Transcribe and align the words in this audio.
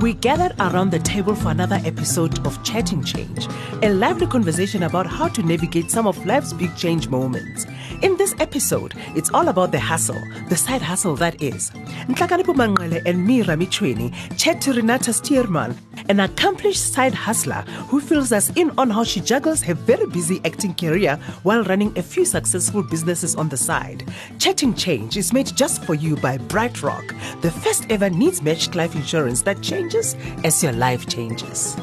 We 0.00 0.14
gathered 0.14 0.54
around 0.60 0.92
the 0.92 1.00
table 1.00 1.34
for 1.34 1.50
another 1.50 1.80
episode 1.84 2.46
of 2.46 2.62
Chatting 2.62 3.02
Change, 3.02 3.48
a 3.82 3.92
lively 3.92 4.28
conversation 4.28 4.84
about 4.84 5.08
how 5.08 5.26
to 5.26 5.42
navigate 5.42 5.90
some 5.90 6.06
of 6.06 6.24
life's 6.24 6.52
big 6.52 6.76
change 6.76 7.08
moments. 7.08 7.66
In 8.02 8.16
this 8.16 8.32
episode, 8.38 8.94
it's 9.16 9.28
all 9.34 9.48
about 9.48 9.72
the 9.72 9.80
hustle, 9.80 10.22
the 10.48 10.54
side 10.56 10.82
hustle 10.82 11.16
that 11.16 11.42
is. 11.42 11.72
Ntlakanipo 12.06 12.54
Mangale 12.54 13.02
and 13.06 13.26
me, 13.26 13.42
Rami 13.42 13.66
chat 13.66 14.60
to 14.60 14.70
Renate 14.70 15.10
Stuurman, 15.10 15.76
an 16.08 16.20
accomplished 16.20 16.92
side 16.92 17.12
hustler 17.12 17.64
who 17.88 18.00
fills 18.00 18.30
us 18.30 18.50
in 18.50 18.70
on 18.78 18.90
how 18.90 19.02
she 19.02 19.20
juggles 19.20 19.62
her 19.62 19.74
very 19.74 20.06
busy 20.06 20.40
acting 20.44 20.74
career 20.74 21.16
while 21.42 21.64
running 21.64 21.96
a 21.98 22.02
few 22.02 22.24
successful 22.24 22.84
businesses 22.84 23.34
on 23.34 23.48
the 23.48 23.56
side. 23.56 24.08
Chatting 24.38 24.74
Change 24.74 25.16
is 25.16 25.32
made 25.32 25.48
just 25.56 25.84
for 25.84 25.94
you 25.94 26.14
by 26.14 26.38
BrightRock, 26.38 27.40
the 27.40 27.50
first 27.50 27.90
ever 27.90 28.08
needs 28.08 28.40
matched 28.40 28.76
life 28.76 28.94
insurance 28.94 29.42
that 29.42 29.60
changes 29.60 29.87
as 29.94 30.62
your 30.62 30.72
life 30.72 31.06
changes. 31.06 31.76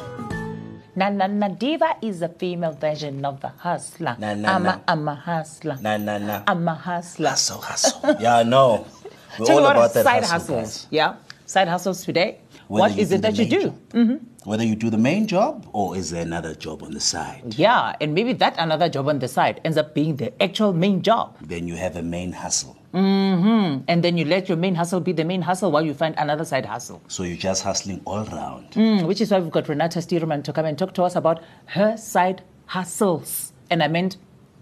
Na 0.94 1.10
na 1.10 1.26
na 1.26 1.48
diva 1.48 1.96
is 2.00 2.22
a 2.22 2.28
female 2.28 2.72
version 2.72 3.24
of 3.24 3.40
the 3.40 3.48
hustler. 3.48 4.16
Na, 4.18 4.34
na, 4.34 4.54
I'm 4.56 4.62
na. 4.62 4.70
a 4.70 4.80
I'm 4.92 5.08
a 5.08 5.14
hustler. 5.14 5.76
Nah, 5.82 5.96
nah, 5.98 6.18
nah. 6.18 6.42
I'm 6.46 6.66
a 6.68 6.74
hustler. 6.74 7.30
Hustle, 7.30 7.60
hustle. 7.60 8.16
Yeah, 8.20 8.38
I 8.38 8.42
know. 8.44 8.86
We're 9.38 9.46
Tell 9.46 9.58
all 9.58 9.64
me 9.64 9.70
about 9.72 9.92
that 9.94 10.04
side 10.04 10.24
hustle, 10.24 10.56
hustles. 10.56 10.84
guys. 10.84 10.86
Yeah, 10.90 11.16
side 11.44 11.68
hustles 11.68 12.04
today. 12.04 12.38
Whether 12.68 12.94
what 12.94 12.98
is 12.98 13.12
it 13.12 13.20
that 13.22 13.36
you 13.36 13.44
main 13.44 13.50
do? 13.50 13.62
job. 13.64 13.88
Mm-hmm. 13.90 14.16
Whether 14.48 14.64
you 14.64 14.76
do 14.76 14.88
the 14.90 14.98
main 14.98 15.26
job 15.26 15.68
or 15.72 15.96
is 15.96 16.10
there 16.10 16.22
another 16.22 16.54
job 16.54 16.82
on 16.82 16.92
the 16.92 17.00
side? 17.00 17.42
Yeah, 17.58 17.94
and 18.00 18.14
maybe 18.14 18.32
that 18.34 18.54
another 18.58 18.88
job 18.88 19.08
on 19.08 19.18
the 19.18 19.28
side 19.28 19.60
ends 19.64 19.76
up 19.76 19.92
being 19.94 20.16
the 20.16 20.30
actual 20.42 20.72
main 20.72 21.02
job. 21.02 21.36
Then 21.42 21.66
you 21.68 21.74
have 21.76 21.96
a 21.96 22.02
main 22.02 22.32
hustle. 22.32 22.76
Mm-hmm. 22.96 23.84
And 23.88 24.02
then 24.02 24.16
you 24.16 24.24
let 24.24 24.48
your 24.48 24.56
main 24.56 24.74
hustle 24.74 25.00
be 25.00 25.12
the 25.12 25.24
main 25.24 25.42
hustle 25.42 25.70
while 25.70 25.84
you 25.84 25.92
find 25.92 26.14
another 26.16 26.44
side 26.46 26.64
hustle. 26.64 27.02
So 27.08 27.24
you're 27.24 27.36
just 27.36 27.62
hustling 27.62 28.00
all 28.06 28.24
round. 28.24 28.70
Mm, 28.70 29.06
which 29.06 29.20
is 29.20 29.30
why 29.30 29.38
we've 29.38 29.50
got 29.52 29.66
Renate 29.66 29.98
Stuurman 29.98 30.42
to 30.44 30.52
come 30.52 30.64
and 30.64 30.78
talk 30.78 30.94
to 30.94 31.02
us 31.02 31.14
about 31.14 31.42
her 31.66 31.96
side 31.98 32.42
hustles. 32.64 33.52
And 33.70 33.82
I 33.82 33.88
meant 33.88 34.16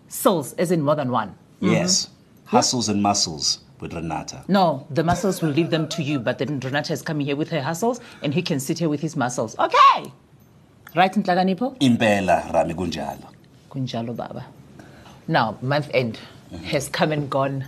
souls, 0.09 0.53
as 0.55 0.73
in 0.73 0.83
more 0.83 0.97
than 0.97 1.13
one. 1.13 1.29
Mm-hmm. 1.29 1.75
Yes. 1.75 2.09
Hustles 2.47 2.89
and 2.89 3.01
muscles 3.03 3.61
with 3.79 3.93
Renate. 3.93 4.49
No, 4.49 4.87
the 4.91 5.05
muscles 5.05 5.41
will 5.41 5.51
leave 5.51 5.71
them 5.71 5.89
to 5.91 6.03
you, 6.03 6.19
but 6.19 6.39
then 6.39 6.59
Renate 6.61 6.91
is 6.91 7.03
coming 7.03 7.27
here 7.27 7.37
with 7.37 7.51
her 7.51 7.63
hustles 7.63 8.01
and 8.23 8.35
he 8.35 8.43
can 8.43 8.59
sit 8.59 8.81
here 8.81 8.89
with 8.89 9.01
his 9.01 9.15
muscles. 9.17 9.57
Okay. 9.59 10.13
Right, 10.97 11.13
Ntlakanipo? 11.13 11.79
Impela 11.79 12.53
Rami 12.53 12.75
Gunjalo. 12.75 13.29
Kunjalo 13.71 14.17
Baba. 14.17 14.47
Now, 15.29 15.57
month 15.63 15.91
end 15.95 16.19
mm-hmm. 16.53 16.65
has 16.65 16.89
come 16.89 17.13
and 17.13 17.31
gone. 17.31 17.67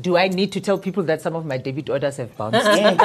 Do 0.00 0.16
I 0.16 0.28
need 0.28 0.52
to 0.52 0.60
tell 0.60 0.78
people 0.78 1.02
that 1.04 1.20
some 1.20 1.34
of 1.34 1.44
my 1.44 1.58
debit 1.58 1.90
orders 1.90 2.16
have 2.18 2.34
bounced? 2.36 2.64
Eh, 2.66 2.70
eh, 2.70 2.96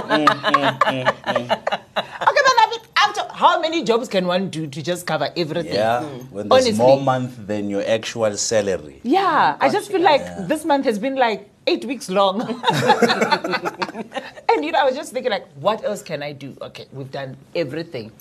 eh, 0.85 0.87
okay, 0.87 1.03
but 1.23 1.83
I 2.23 2.67
mean, 2.69 2.79
after 2.95 3.21
how 3.33 3.59
many 3.59 3.83
jobs 3.83 4.07
can 4.07 4.27
one 4.27 4.49
do 4.49 4.67
to 4.67 4.81
just 4.81 5.05
cover 5.05 5.29
everything? 5.35 5.73
Yeah. 5.73 6.03
Hmm. 6.03 6.35
When 6.35 6.47
there's 6.49 6.65
Honestly. 6.65 6.85
more 6.85 7.01
month 7.01 7.47
than 7.47 7.69
your 7.69 7.83
actual 7.87 8.35
salary. 8.37 9.01
Yeah, 9.03 9.57
I 9.59 9.69
just 9.69 9.91
feel 9.91 10.01
like 10.01 10.47
this 10.47 10.63
month 10.65 10.85
has 10.85 10.99
been 10.99 11.15
like 11.15 11.49
eight 11.67 11.83
weeks 11.85 12.09
long. 12.09 12.41
and 12.41 12.53
you 14.63 14.71
know, 14.71 14.79
I 14.79 14.85
was 14.85 14.95
just 14.95 15.11
thinking 15.11 15.31
like, 15.31 15.47
what 15.55 15.83
else 15.83 16.01
can 16.01 16.23
I 16.23 16.31
do? 16.31 16.55
Okay, 16.61 16.85
we've 16.93 17.11
done 17.11 17.35
everything 17.55 18.11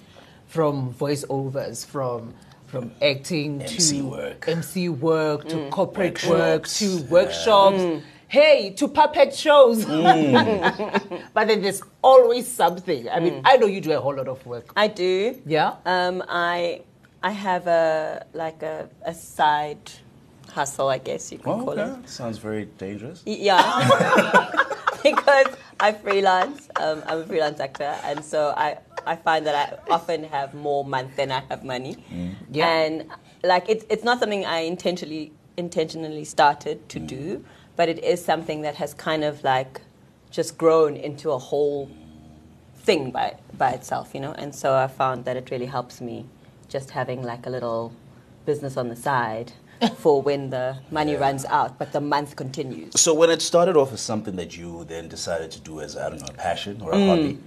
from 0.48 0.92
voiceovers, 0.94 1.86
from 1.86 2.34
from 2.66 2.91
acting 3.00 3.62
MC 3.62 3.98
to 3.98 4.05
work. 4.09 4.48
MC 4.48 4.88
work 4.88 5.47
to 5.48 5.56
mm. 5.56 5.70
corporate 5.70 6.14
Workshops. 6.27 6.28
work 6.28 6.66
to 6.66 7.03
workshops. 7.05 7.78
Mm. 7.78 8.03
Hey, 8.28 8.70
to 8.70 8.89
puppet 8.89 9.34
shows. 9.34 9.84
but 11.34 11.47
then 11.48 11.62
there's 11.62 11.83
always 12.03 12.47
something. 12.48 13.08
I 13.08 13.20
mean, 13.20 13.41
I 13.44 13.56
know 13.56 13.66
you 13.66 13.81
do 13.81 13.92
a 13.92 14.00
whole 14.00 14.14
lot 14.16 14.28
of 14.28 14.44
work. 14.47 14.72
I 14.77 14.89
do. 14.89 15.41
Yeah? 15.47 15.75
Um, 15.86 16.22
I 16.28 16.83
I 17.22 17.31
have 17.31 17.66
a 17.66 18.27
like 18.33 18.62
a, 18.62 18.89
a 19.05 19.14
side 19.14 19.91
hustle, 20.50 20.88
I 20.88 20.99
guess 20.99 21.32
you 21.32 21.38
can 21.38 21.53
Oh, 21.53 21.65
call 21.65 21.78
it. 21.78 22.09
Sounds 22.09 22.38
very 22.38 22.66
dangerous. 22.78 23.22
Yeah. 23.26 23.60
because 25.03 25.47
I 25.81 25.93
freelance. 25.93 26.69
Um, 26.76 27.03
I'm 27.06 27.20
a 27.20 27.26
freelance 27.26 27.60
actor, 27.60 27.94
and 28.04 28.25
so 28.25 28.54
I 28.56 28.78
I 29.06 29.16
find 29.16 29.47
that 29.47 29.54
I 29.54 29.93
often 29.93 30.25
have 30.25 30.54
more 30.54 30.84
month 30.84 31.16
than 31.16 31.31
I 31.31 31.43
have 31.50 31.62
money. 31.65 31.97
Yeah. 32.50 32.69
And 32.69 33.06
like 33.43 33.69
it's 33.69 33.84
it's 33.91 34.04
not 34.04 34.19
something 34.20 34.44
I 34.47 34.60
intentionally 34.60 35.32
intentionally 35.56 36.25
started 36.25 36.88
to 36.88 36.99
do, 36.99 37.44
but 37.77 37.89
it 37.89 38.03
is 38.05 38.25
something 38.25 38.62
that 38.62 38.77
has 38.77 38.95
kind 38.95 39.25
of 39.25 39.43
like 39.45 39.81
just 40.31 40.59
grown 40.59 40.97
into 40.97 41.31
a 41.31 41.39
whole 41.39 41.91
thing 42.77 43.11
by 43.11 43.35
by 43.57 43.71
itself, 43.71 44.15
you 44.15 44.21
know. 44.21 44.33
And 44.33 44.55
so 44.55 44.75
I 44.75 44.87
found 44.89 45.25
that 45.25 45.37
it 45.37 45.51
really 45.51 45.67
helps 45.67 46.01
me 46.01 46.27
just 46.69 46.91
having 46.91 47.23
like 47.23 47.47
a 47.47 47.51
little 47.51 47.93
business 48.47 48.77
on 48.77 48.89
the 48.89 48.97
side 48.97 49.53
for 49.97 50.21
when 50.23 50.51
the 50.51 50.77
money 50.91 51.15
runs 51.17 51.45
out, 51.47 51.79
but 51.79 51.93
the 51.93 52.01
month 52.01 52.37
continues. 52.37 52.93
So 53.01 53.15
when 53.15 53.31
it 53.31 53.43
started 53.43 53.77
off 53.77 53.93
as 53.93 54.01
something 54.01 54.37
that 54.37 54.56
you 54.56 54.85
then 54.85 55.09
decided 55.09 55.51
to 55.53 55.61
do 55.61 55.81
as 55.81 55.97
I 55.97 56.11
don't 56.11 56.21
know 56.21 56.29
a 56.29 56.33
passion 56.33 56.81
or 56.83 56.93
a 56.93 56.97
Mm, 56.97 57.06
hobby, 57.06 57.39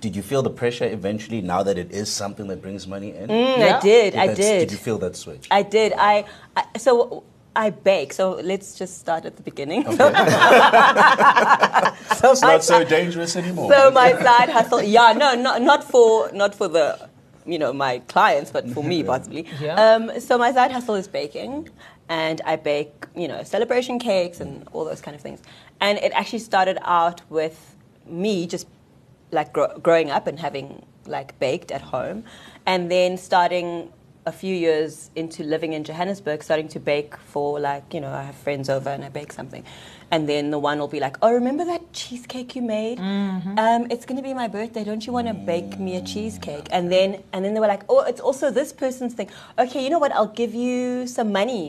did 0.00 0.16
you 0.16 0.22
feel 0.22 0.42
the 0.42 0.50
pressure 0.50 0.86
eventually? 0.86 1.40
Now 1.40 1.62
that 1.62 1.76
it 1.78 1.90
is 1.92 2.08
something 2.10 2.46
that 2.48 2.62
brings 2.62 2.86
money 2.86 3.14
in, 3.14 3.28
Mm, 3.28 3.58
Yeah. 3.58 3.76
I 3.78 3.80
did, 3.80 4.14
I 4.16 4.26
did. 4.34 4.58
Did 4.60 4.72
you 4.72 4.78
feel 4.78 4.98
that 4.98 5.16
switch? 5.16 5.46
I 5.50 5.62
did. 5.62 5.92
I, 5.98 6.24
I 6.56 6.64
so 6.78 7.22
I 7.58 7.70
bake. 7.70 8.12
So 8.12 8.34
let's 8.34 8.78
just 8.78 9.00
start 9.00 9.24
at 9.24 9.36
the 9.36 9.42
beginning. 9.42 9.82
That's 9.82 9.98
not 12.40 12.62
so 12.62 12.84
dangerous 12.84 13.34
anymore. 13.34 13.72
So 13.72 13.90
my 13.90 14.12
side 14.12 14.48
hustle, 14.48 14.80
yeah, 14.80 15.12
no, 15.12 15.34
not 15.34 15.62
not 15.62 15.82
for 15.82 16.30
not 16.32 16.54
for 16.54 16.68
the, 16.68 17.08
you 17.44 17.58
know, 17.58 17.72
my 17.72 17.98
clients, 18.06 18.52
but 18.52 18.70
for 18.70 18.84
me 18.84 19.02
possibly. 19.12 19.44
Yeah. 19.60 19.74
Um, 19.74 20.20
so 20.20 20.38
my 20.38 20.52
side 20.52 20.70
hustle 20.70 20.94
is 20.94 21.08
baking, 21.08 21.68
and 22.08 22.40
I 22.44 22.54
bake, 22.54 23.06
you 23.16 23.26
know, 23.26 23.42
celebration 23.42 23.98
cakes 23.98 24.38
and 24.38 24.64
all 24.72 24.84
those 24.84 25.00
kind 25.00 25.16
of 25.16 25.20
things. 25.20 25.42
And 25.80 25.98
it 25.98 26.12
actually 26.12 26.44
started 26.50 26.78
out 26.82 27.22
with 27.28 27.74
me 28.06 28.46
just 28.46 28.68
like 29.32 29.52
gro- 29.52 29.76
growing 29.80 30.12
up 30.12 30.28
and 30.28 30.38
having 30.38 30.86
like 31.06 31.36
baked 31.40 31.72
at 31.72 31.82
home, 31.82 32.22
and 32.66 32.88
then 32.88 33.16
starting 33.16 33.92
a 34.28 34.32
few 34.32 34.54
years 34.54 35.10
into 35.16 35.42
living 35.42 35.72
in 35.72 35.82
Johannesburg, 35.88 36.42
starting 36.42 36.68
to 36.68 36.80
bake 36.92 37.16
for 37.32 37.58
like 37.58 37.86
you 37.94 38.00
know 38.00 38.12
I 38.12 38.24
have 38.30 38.34
friends 38.46 38.66
over 38.76 38.90
and 38.90 39.02
I 39.04 39.08
bake 39.20 39.32
something, 39.32 39.64
and 40.12 40.28
then 40.28 40.50
the 40.50 40.58
one 40.68 40.76
will 40.78 40.92
be 40.98 41.00
like, 41.06 41.16
oh 41.22 41.32
remember 41.40 41.64
that 41.72 41.82
cheesecake 41.92 42.54
you 42.56 42.62
made? 42.62 42.98
Um, 43.00 43.82
it's 43.94 44.04
gonna 44.08 44.22
be 44.30 44.34
my 44.34 44.48
birthday. 44.58 44.84
Don't 44.84 45.04
you 45.06 45.12
want 45.18 45.26
to 45.28 45.34
bake 45.34 45.78
me 45.86 45.96
a 45.96 46.02
cheesecake? 46.12 46.66
And 46.70 46.92
then 46.94 47.22
and 47.32 47.44
then 47.44 47.54
they 47.54 47.60
were 47.60 47.72
like, 47.76 47.84
oh 47.88 48.00
it's 48.10 48.20
also 48.20 48.50
this 48.60 48.70
person's 48.84 49.14
thing. 49.14 49.28
Okay, 49.58 49.82
you 49.84 49.90
know 49.90 49.98
what? 50.04 50.12
I'll 50.12 50.34
give 50.42 50.54
you 50.54 51.06
some 51.06 51.32
money 51.32 51.64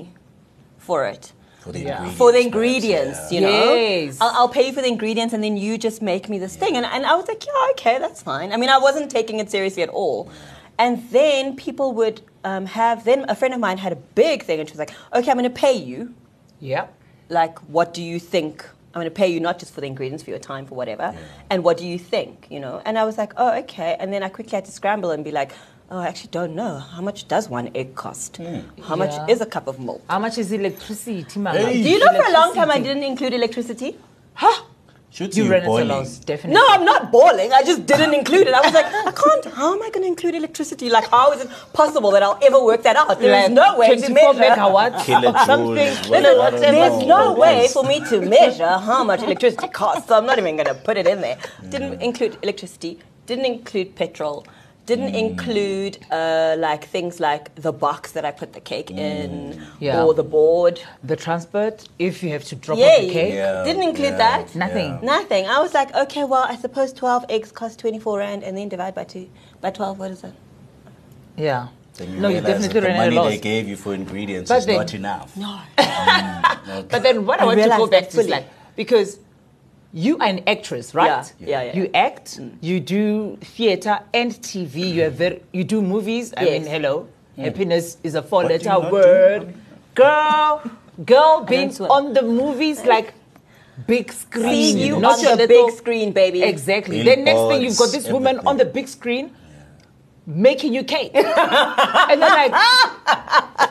for 0.77 1.05
it 1.13 1.31
for 1.59 1.71
the 1.73 1.79
Yeah. 1.79 1.97
ingredients. 2.03 2.17
for 2.17 2.31
the 2.31 2.49
perhaps, 2.49 3.31
yeah. 3.31 3.39
you 3.39 3.41
know. 3.47 3.73
Yes. 3.75 4.17
I'll, 4.21 4.33
I'll 4.39 4.49
pay 4.57 4.67
you 4.67 4.73
for 4.73 4.81
the 4.81 4.87
ingredients, 4.87 5.33
and 5.33 5.41
then 5.43 5.55
you 5.57 5.77
just 5.77 6.01
make 6.01 6.29
me 6.33 6.37
this 6.45 6.55
thing. 6.55 6.73
And, 6.77 6.85
and 6.85 7.05
I 7.05 7.15
was 7.15 7.27
like, 7.27 7.45
yeah, 7.45 7.71
okay, 7.71 7.99
that's 7.99 8.21
fine. 8.31 8.51
I 8.53 8.57
mean, 8.57 8.69
I 8.69 8.79
wasn't 8.87 9.09
taking 9.11 9.39
it 9.39 9.51
seriously 9.51 9.83
at 9.83 9.89
all. 9.89 10.29
And 10.79 11.07
then 11.11 11.55
people 11.55 11.93
would 11.93 12.21
um, 12.43 12.65
have. 12.65 13.03
Then 13.03 13.25
a 13.29 13.35
friend 13.35 13.53
of 13.53 13.59
mine 13.59 13.77
had 13.77 13.93
a 13.93 13.97
big 13.97 14.43
thing, 14.43 14.59
and 14.59 14.67
she 14.67 14.73
was 14.73 14.79
like, 14.79 14.93
okay, 15.13 15.29
I'm 15.29 15.37
going 15.37 15.43
to 15.43 15.61
pay 15.67 15.73
you. 15.73 16.15
Yeah. 16.59 16.87
Like, 17.27 17.59
what 17.75 17.93
do 17.93 18.01
you 18.01 18.17
think? 18.17 18.67
I'm 18.93 19.01
going 19.01 19.05
to 19.05 19.11
pay 19.11 19.27
you 19.27 19.39
not 19.39 19.59
just 19.59 19.71
for 19.73 19.81
the 19.81 19.87
ingredients, 19.87 20.23
for 20.23 20.31
your 20.31 20.39
time, 20.39 20.65
for 20.65 20.73
whatever. 20.73 21.13
And 21.51 21.63
what 21.63 21.77
do 21.77 21.85
you 21.85 21.99
think? 21.99 22.47
You 22.49 22.59
know. 22.59 22.81
And 22.85 22.97
I 22.97 23.03
was 23.03 23.19
like, 23.19 23.33
oh, 23.37 23.59
okay. 23.59 23.95
And 23.99 24.11
then 24.11 24.23
I 24.23 24.29
quickly 24.29 24.55
had 24.55 24.65
to 24.65 24.71
scramble 24.71 25.11
and 25.11 25.23
be 25.23 25.31
like. 25.31 25.51
Oh, 25.91 25.97
I 25.97 26.07
actually 26.07 26.29
don't 26.29 26.53
know. 26.53 26.77
How 26.77 27.01
much 27.01 27.27
does 27.27 27.49
one 27.49 27.71
egg 27.73 27.95
cost? 27.95 28.37
How 28.83 28.95
much 28.95 29.15
is 29.27 29.41
a 29.41 29.45
cup 29.47 29.65
of 29.65 29.79
milk? 29.79 30.03
How 30.07 30.19
much 30.19 30.37
is 30.37 30.51
electricity, 30.51 31.39
mama? 31.39 31.57
Hey. 31.57 31.81
Do 31.81 31.89
you 31.89 31.97
know 31.97 32.13
for 32.13 32.29
a 32.29 32.31
long 32.31 32.53
time 32.53 32.69
I 32.69 32.79
didn't 32.79 33.01
include 33.01 33.33
electricity? 33.33 33.97
Huh? 34.35 34.65
Should 35.11 35.35
You 35.35 35.45
you 35.45 35.51
ran 35.51 35.63
it 35.63 35.65
boiling? 35.65 35.89
alone, 35.89 36.07
definitely. 36.25 36.53
No, 36.53 36.63
I'm 36.69 36.85
not 36.85 37.11
bawling. 37.11 37.51
I 37.51 37.63
just 37.63 37.85
didn't 37.87 38.13
include 38.13 38.45
it. 38.47 38.53
I 38.53 38.61
was 38.61 38.73
like, 38.73 38.85
I 38.85 39.11
can't. 39.23 39.45
How 39.55 39.73
am 39.73 39.81
I 39.81 39.89
going 39.89 40.03
to 40.03 40.07
include 40.07 40.35
electricity? 40.35 40.87
Like, 40.89 41.07
how 41.09 41.31
is 41.33 41.41
it 41.43 41.49
possible 41.73 42.11
that 42.11 42.21
I'll 42.21 42.37
ever 42.43 42.63
work 42.63 42.83
that 42.83 42.95
out? 42.95 43.19
There 43.19 43.33
is 43.33 43.45
Like 43.45 43.51
no 43.51 43.77
way 43.77 43.95
to 43.95 44.09
measure. 44.13 44.39
megawatts 44.39 44.99
Kilojoules, 44.99 45.33
or 45.41 45.45
something. 45.45 46.11
what- 46.11 46.23
Listen, 46.23 46.65
I 46.69 46.71
there's 46.71 47.05
no 47.07 47.33
way 47.33 47.67
for 47.73 47.83
me 47.83 47.99
to 48.09 48.21
measure 48.21 48.67
how 48.89 49.03
much 49.03 49.21
electricity 49.23 49.67
costs, 49.69 50.07
so 50.07 50.15
I'm 50.17 50.27
not 50.27 50.37
even 50.37 50.55
going 50.57 50.67
to 50.67 50.75
put 50.75 50.95
it 50.95 51.07
in 51.07 51.21
there. 51.21 51.37
Didn't 51.69 52.01
include 52.01 52.37
electricity. 52.43 52.99
Didn't 53.25 53.45
include 53.45 53.95
petrol. 53.95 54.45
Didn't 54.89 55.09
hmm. 55.09 55.25
include 55.25 55.93
uh, 56.09 56.55
like 56.57 56.83
things 56.95 57.19
like 57.19 57.53
the 57.67 57.71
box 57.71 58.11
that 58.13 58.25
I 58.25 58.31
put 58.31 58.53
the 58.53 58.63
cake 58.71 58.89
hmm. 58.89 58.97
in, 58.97 59.61
Yeah. 59.79 60.03
or 60.03 60.15
the 60.15 60.23
board. 60.23 60.81
The 61.03 61.15
transport, 61.15 61.87
if 61.99 62.23
you 62.23 62.29
have 62.35 62.45
to 62.45 62.55
drop 62.55 62.79
off 62.79 62.99
the 63.01 63.13
cake, 63.19 63.33
Yeah, 63.35 63.63
Didn't 63.69 63.83
include 63.83 64.15
yeah, 64.17 64.25
that. 64.25 64.55
Nothing. 64.55 64.91
yeah. 64.93 65.13
Nothing. 65.15 65.43
I 65.45 65.59
was 65.59 65.73
like, 65.79 65.93
okay, 66.03 66.23
well, 66.23 66.45
I 66.53 66.55
suppose 66.55 66.91
12 66.93 67.25
eggs 67.29 67.51
cost 67.51 67.77
24 67.79 68.17
rand 68.17 68.43
and 68.43 68.57
then 68.57 68.67
divide 68.67 68.95
by 68.95 69.03
two. 69.03 69.29
By 69.61 69.69
12, 69.69 69.99
what 69.99 70.11
is 70.11 70.21
that? 70.21 70.33
yeah. 71.37 71.67
Then 71.97 72.13
you 72.13 72.19
no, 72.21 72.29
you 72.29 72.35
realize 72.35 72.61
definitely 72.63 72.73
that 72.73 72.81
the 72.81 72.87
ran 72.87 72.95
at 72.95 73.01
a 73.01 73.05
money 73.05 73.15
loss. 73.17 73.29
they 73.29 73.39
gave 73.39 73.67
you 73.67 73.75
for 73.75 73.93
ingredients 73.93 74.47
But 74.49 74.59
is 74.59 74.65
then- 74.65 74.77
not 74.77 74.93
enough. 74.93 75.37
No. 75.37 75.59
Mm, 76.69 76.87
but 76.89 77.03
then 77.03 77.25
what 77.25 77.39
I, 77.39 77.43
I 77.43 77.45
want 77.47 77.59
to 77.59 77.65
go 77.65 77.69
realized 77.69 77.91
back 77.91 78.03
that 78.03 78.11
to 78.11 78.19
is 78.19 78.25
fully. 78.25 78.31
like 78.37 78.47
because 78.75 79.19
you 79.93 80.17
are 80.19 80.27
an 80.27 80.43
actress, 80.47 80.93
right? 80.93 81.33
Yeah, 81.39 81.47
yeah, 81.47 81.61
yeah. 81.63 81.75
You 81.75 81.89
act, 81.93 82.39
you 82.61 82.79
do 82.79 83.37
theater 83.41 83.99
and 84.13 84.31
TV. 84.31 84.93
You 84.93 85.05
are 85.05 85.09
very, 85.09 85.41
you 85.51 85.63
do 85.63 85.81
movies. 85.81 86.33
I 86.37 86.45
mean, 86.45 86.65
hello, 86.65 87.07
Hmm. 87.35 87.43
happiness 87.43 87.97
is 88.03 88.15
a 88.15 88.21
What 88.21 88.29
four-letter 88.29 88.69
not 88.69 88.83
do? 88.85 88.91
word. 88.91 89.53
Girl, 89.95 90.61
girl, 91.05 91.43
being 91.47 91.71
on 91.89 92.13
the 92.13 92.21
movies 92.21 92.85
like 92.85 93.13
big 93.87 94.11
screen. 94.11 94.77
See 94.77 94.87
you 94.87 94.99
not 94.99 95.17
on 95.17 95.23
your 95.23 95.35
the 95.37 95.47
little- 95.47 95.67
big 95.67 95.75
screen, 95.77 96.11
baby. 96.11 96.43
Exactly. 96.43 97.01
Then 97.03 97.23
next 97.23 97.39
thing 97.49 97.61
you've 97.63 97.77
got 97.77 97.91
Billboards, 97.91 98.03
this 98.05 98.11
woman 98.11 98.39
on 98.45 98.57
the 98.57 98.65
big 98.65 98.87
screen 98.87 99.31
making 100.27 100.73
you 100.73 100.83
cake. 100.83 101.11
and 101.15 102.21
then 102.21 102.33
like 102.41 102.51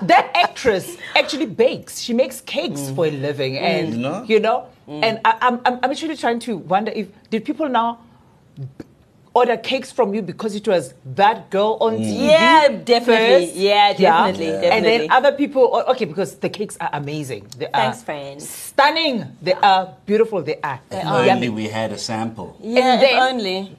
that 0.03 0.31
actress 0.35 0.97
actually 1.15 1.47
bakes. 1.47 2.01
She 2.01 2.13
makes 2.13 2.41
cakes 2.41 2.91
for 2.91 3.07
a 3.07 3.11
living, 3.11 3.59
and 3.59 3.95
You 4.29 4.41
know? 4.41 4.67
You 4.89 5.01
know. 5.01 5.07
And 5.07 5.21
I, 5.25 5.37
I'm 5.41 5.61
I'm 5.65 5.79
I'm 5.83 5.91
actually 5.91 6.17
trying 6.17 6.41
to 6.41 6.57
wonder 6.57 6.91
if 6.95 7.09
did 7.31 7.45
people 7.45 7.69
now 7.69 7.99
order 9.35 9.57
cakes 9.57 9.93
from 9.93 10.15
you 10.15 10.23
because 10.23 10.55
it 10.57 10.67
was 10.67 10.95
that 11.05 11.49
girl 11.51 11.79
on 11.81 11.99
mm. 11.99 12.05
TV? 12.05 12.27
Yeah, 12.29 12.69
definitely. 12.85 13.47
first? 13.47 13.57
Yeah, 13.57 13.93
definitely, 13.93 14.51
And 14.51 14.63
definitely. 14.63 14.99
then 14.99 15.13
other 15.13 15.33
people, 15.33 15.85
okay, 15.91 16.07
because 16.07 16.37
the 16.37 16.49
cakes 16.49 16.77
are 16.81 16.91
amazing. 16.93 17.47
They 17.57 17.69
Thanks, 17.73 18.01
are 18.01 18.05
friend. 18.05 18.43
Stunning. 18.43 19.37
They 19.41 19.53
are 19.53 19.95
beautiful. 20.07 20.43
They 20.43 20.59
are. 20.61 20.81
If 20.91 21.05
yummy. 21.05 21.31
only 21.31 21.49
we 21.51 21.69
had 21.69 21.93
a 21.93 21.99
sample. 21.99 22.57
Yeah, 22.61 22.95
And 22.95 23.03
if 23.03 23.11
then- 23.11 23.23
only. 23.23 23.77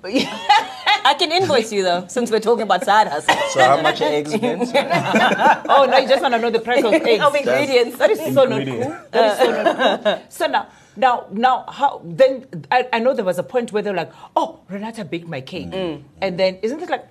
I 1.06 1.14
can 1.16 1.32
invoice 1.32 1.72
you 1.72 1.84
though, 1.84 2.06
since 2.08 2.30
we're 2.30 2.40
talking 2.40 2.64
about 2.64 2.84
side 2.86 3.08
hustle. 3.08 3.36
So 3.54 3.60
how 3.64 3.82
much 3.82 4.02
are 4.02 4.10
eggs 4.10 4.34
again? 4.34 4.60
oh 5.68 5.88
no, 5.90 5.98
you 5.98 6.08
just 6.08 6.22
want 6.22 6.34
to 6.36 6.40
know 6.40 6.50
the 6.52 6.60
price 6.60 6.84
of 6.84 6.94
eggs. 7.12 7.24
of 7.24 7.34
ingredients. 7.36 7.98
That 7.98 8.12
is 8.12 8.20
so 8.34 8.44
not 8.46 8.66
cool. 8.66 8.98
That 9.12 9.32
is 9.32 9.40
so 9.40 9.64
not 9.64 10.04
cool. 10.04 10.20
So 10.30 10.48
now, 10.48 10.68
now, 10.96 11.28
now, 11.32 11.66
how? 11.68 12.02
Then 12.04 12.46
I, 12.72 12.88
I 12.92 13.00
know 13.00 13.14
there 13.14 13.26
was 13.26 13.40
a 13.40 13.44
point 13.44 13.72
where 13.72 13.82
they're 13.82 13.94
like, 13.94 14.12
"Oh, 14.36 14.62
Renate 14.70 15.10
baked 15.10 15.28
my 15.28 15.42
cake," 15.42 15.72
mm. 15.72 16.04
and 16.22 16.40
then 16.40 16.60
isn't 16.62 16.82
it 16.82 16.90
like 16.90 17.08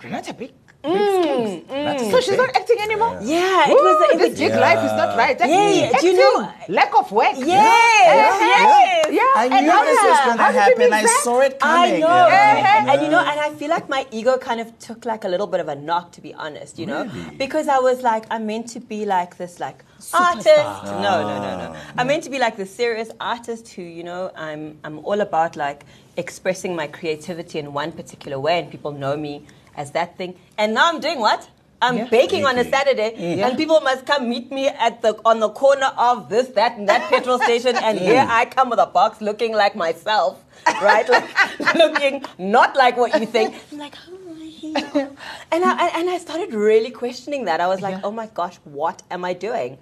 Renate 0.00 0.36
baked? 0.36 0.54
Bakes 0.82 1.14
mm, 1.16 1.22
cakes? 1.22 1.72
Mm. 1.72 2.10
So 2.10 2.20
she's 2.20 2.36
not 2.36 2.50
acting 2.56 2.78
anymore. 2.80 3.18
Yeah, 3.22 3.70
it 3.70 3.72
Ooh, 3.72 3.82
was. 3.82 4.10
It 4.12 4.18
this 4.18 4.30
was 4.30 4.38
gig 4.38 4.52
life 4.54 4.78
is 4.84 4.92
not 4.92 5.16
right. 5.16 5.38
That 5.38 5.48
Yeah, 5.48 5.70
yeah, 5.70 5.98
do 6.00 6.06
you 6.06 6.16
know- 6.16 6.52
lack 6.68 6.92
of 6.98 7.10
work? 7.12 7.34
Yes, 7.36 7.46
yes. 7.46 9.12
yeah. 9.12 9.32
I 9.42 9.48
knew 9.48 9.70
how 9.70 9.84
this 9.84 9.98
was 10.10 10.20
going 10.26 10.38
to 10.38 10.58
happen. 10.60 10.92
I 10.92 11.04
saw 11.22 11.40
it 11.40 11.58
coming. 11.58 11.82
I 11.82 11.86
coming. 11.86 12.00
know, 12.00 12.26
Yeah. 12.28 12.92
and 12.92 13.02
you 13.02 13.08
know, 13.08 13.20
and 13.20 13.38
I 13.40 13.50
feel 13.58 13.70
like 13.70 13.88
my 13.88 14.06
ego 14.10 14.36
kind 14.38 14.60
of 14.60 14.68
took 14.78 15.04
like 15.04 15.24
a 15.24 15.28
little 15.28 15.46
bit 15.46 15.60
of 15.60 15.68
a 15.68 15.74
knock, 15.76 16.12
to 16.12 16.20
be 16.20 16.34
honest. 16.34 16.78
You 16.78 16.86
know, 16.86 17.04
Really? 17.04 17.36
because 17.36 17.68
I 17.68 17.78
was 17.78 18.02
like, 18.02 18.24
I'm 18.30 18.46
meant 18.46 18.68
to 18.70 18.80
be 18.80 19.04
like 19.04 19.36
this, 19.36 19.60
like 19.60 19.84
artist. 20.14 20.48
Ah. 20.58 21.00
No, 21.06 21.14
no, 21.30 21.34
no, 21.46 21.72
no. 21.72 21.78
I'm 21.96 22.06
meant 22.06 22.24
to 22.24 22.30
be 22.30 22.38
like 22.38 22.56
the 22.56 22.66
serious 22.66 23.10
artist 23.20 23.68
who, 23.74 23.82
you 23.82 24.02
know, 24.02 24.30
I'm, 24.36 24.78
I'm 24.84 24.98
all 25.04 25.20
about 25.20 25.56
like 25.56 25.84
expressing 26.16 26.76
my 26.76 26.86
creativity 26.86 27.58
in 27.58 27.72
one 27.72 27.92
particular 27.92 28.38
way, 28.38 28.58
and 28.58 28.70
people 28.70 28.92
know 28.92 29.16
me 29.16 29.46
as 29.76 29.92
that 29.92 30.16
thing. 30.18 30.34
And 30.58 30.74
now 30.74 30.88
I'm 30.88 31.00
doing 31.00 31.18
what? 31.20 31.48
I'm 31.80 31.96
Yeah. 31.96 32.04
baking 32.04 32.44
on 32.44 32.52
a 32.58 32.62
Baking. 32.64 32.72
Saturday, 32.72 33.42
and 33.42 33.56
people 33.56 33.80
must 33.80 34.06
come 34.06 34.28
meet 34.28 34.52
me 34.52 34.68
at 34.68 35.02
the 35.02 35.18
on 35.24 35.40
the 35.40 35.48
corner 35.48 35.90
of 35.98 36.28
this, 36.28 36.48
that, 36.48 36.76
and 36.78 36.88
that 36.88 37.08
petrol 37.10 37.38
station, 37.40 37.74
and 37.76 37.98
here 37.98 38.24
I 38.28 38.44
come 38.44 38.70
with 38.70 38.78
a 38.78 38.86
box, 38.86 39.20
looking 39.20 39.52
like 39.52 39.74
myself, 39.74 40.44
right? 40.80 41.08
Like 41.08 41.24
looking 41.74 42.24
not 42.38 42.76
like 42.76 42.96
what 42.96 43.18
you 43.20 43.26
think. 43.26 43.56
I'm 43.72 43.78
like, 43.78 43.96
oh, 44.08 44.16
how 44.26 44.32
am 44.36 44.42
I 44.42 44.46
here? 44.46 45.10
And 45.50 45.64
I 45.64 45.88
and 45.98 46.08
I 46.08 46.18
started 46.18 46.54
really 46.54 46.90
questioning 46.92 47.46
that. 47.46 47.60
I 47.60 47.66
was 47.66 47.80
like, 47.80 47.96
Yeah. 47.96 48.04
oh 48.04 48.12
my 48.12 48.28
gosh, 48.28 48.56
what 48.62 49.02
am 49.10 49.24
I 49.24 49.32
doing? 49.32 49.78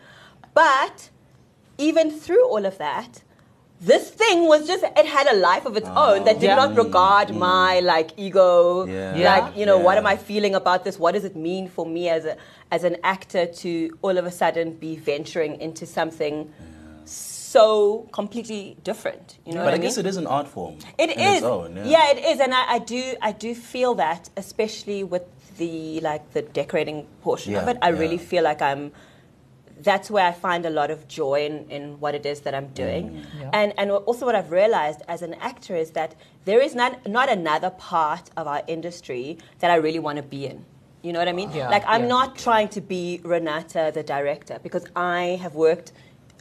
But 0.54 1.10
even 1.76 2.10
through 2.10 2.46
all 2.48 2.64
of 2.64 2.78
that, 2.78 3.22
this 3.80 4.10
thing 4.10 4.46
was 4.46 4.66
just 4.66 4.84
it 4.84 5.06
had 5.06 5.26
a 5.26 5.36
life 5.36 5.64
of 5.64 5.74
its 5.76 5.88
oh. 5.90 6.14
own 6.14 6.24
that 6.24 6.38
did 6.38 6.48
Yeah. 6.48 6.56
not 6.56 6.76
regard 6.76 7.28
mm-hmm. 7.28 7.38
my 7.38 7.80
like 7.80 8.10
ego 8.18 8.84
Yeah. 8.84 9.14
like 9.30 9.56
you 9.56 9.64
know 9.64 9.78
what 9.78 9.96
am 9.96 10.06
i 10.06 10.16
feeling 10.16 10.54
about 10.54 10.84
this 10.84 10.98
what 10.98 11.12
does 11.12 11.24
it 11.24 11.34
mean 11.34 11.66
for 11.68 11.86
me 11.86 12.08
as 12.10 12.24
a 12.26 12.36
as 12.70 12.84
an 12.84 12.96
actor 13.02 13.46
to 13.46 13.70
all 14.02 14.18
of 14.18 14.26
a 14.26 14.30
sudden 14.30 14.74
be 14.74 14.96
venturing 14.96 15.58
into 15.60 15.86
something 15.86 16.52
so 17.06 18.06
completely 18.12 18.76
different 18.84 19.38
you 19.46 19.52
know 19.54 19.60
But 19.60 19.64
what 19.64 19.74
I 19.74 19.76
i 19.76 19.78
mean 19.78 19.88
guess 19.88 19.98
it 19.98 20.06
is 20.06 20.16
an 20.16 20.26
art 20.26 20.46
form. 20.46 20.76
it 20.98 21.10
in 21.10 21.18
is. 21.18 21.36
Its 21.38 21.42
own, 21.44 21.76
yeah. 21.76 21.84
yeah. 21.94 22.10
it 22.12 22.18
is, 22.24 22.38
and 22.40 22.54
I, 22.54 22.74
I 22.74 22.78
do, 22.78 23.02
I 23.22 23.32
do 23.32 23.54
feel 23.54 23.94
that, 23.96 24.30
especially 24.36 25.02
with 25.04 25.24
the 25.58 26.00
like 26.00 26.30
the 26.32 26.42
decorating 26.42 27.06
portion 27.22 27.54
of 27.56 27.66
it. 27.68 27.76
I 27.82 27.88
really 27.88 28.18
feel 28.18 28.44
like 28.44 28.62
I'm. 28.62 28.92
That's 29.82 30.10
where 30.10 30.26
I 30.26 30.32
find 30.32 30.66
a 30.66 30.70
lot 30.70 30.90
of 30.90 30.98
joy 31.08 31.46
in, 31.46 31.54
in 31.70 31.82
what 32.00 32.14
it 32.14 32.24
is 32.32 32.40
that 32.40 32.54
I'm 32.58 32.68
doing, 32.84 33.04
Mm. 33.10 33.40
Yeah. 33.40 33.50
and 33.58 33.68
and 33.80 33.90
also 34.08 34.22
what 34.28 34.34
I've 34.40 34.52
realized 34.62 35.00
as 35.14 35.20
an 35.22 35.34
actor 35.50 35.74
is 35.84 35.90
that 35.98 36.10
there 36.44 36.60
is 36.66 36.74
not 36.74 36.92
not 37.18 37.28
another 37.38 37.70
part 37.92 38.24
of 38.40 38.44
our 38.52 38.62
industry 38.66 39.38
that 39.60 39.70
I 39.70 39.76
really 39.86 40.02
want 40.06 40.16
to 40.22 40.26
be 40.36 40.42
in. 40.52 40.58
You 41.02 41.12
know 41.12 41.18
what 41.22 41.28
I 41.28 41.32
mean? 41.40 41.50
Yeah, 41.50 41.68
like 41.76 41.84
I'm 41.94 42.02
yeah. 42.02 42.16
not 42.16 42.28
trying 42.46 42.68
to 42.76 42.80
be 42.94 43.20
Renate, 43.24 43.82
the 43.94 44.02
director, 44.02 44.56
because 44.66 44.84
I 44.94 45.38
have 45.42 45.54
worked 45.54 45.92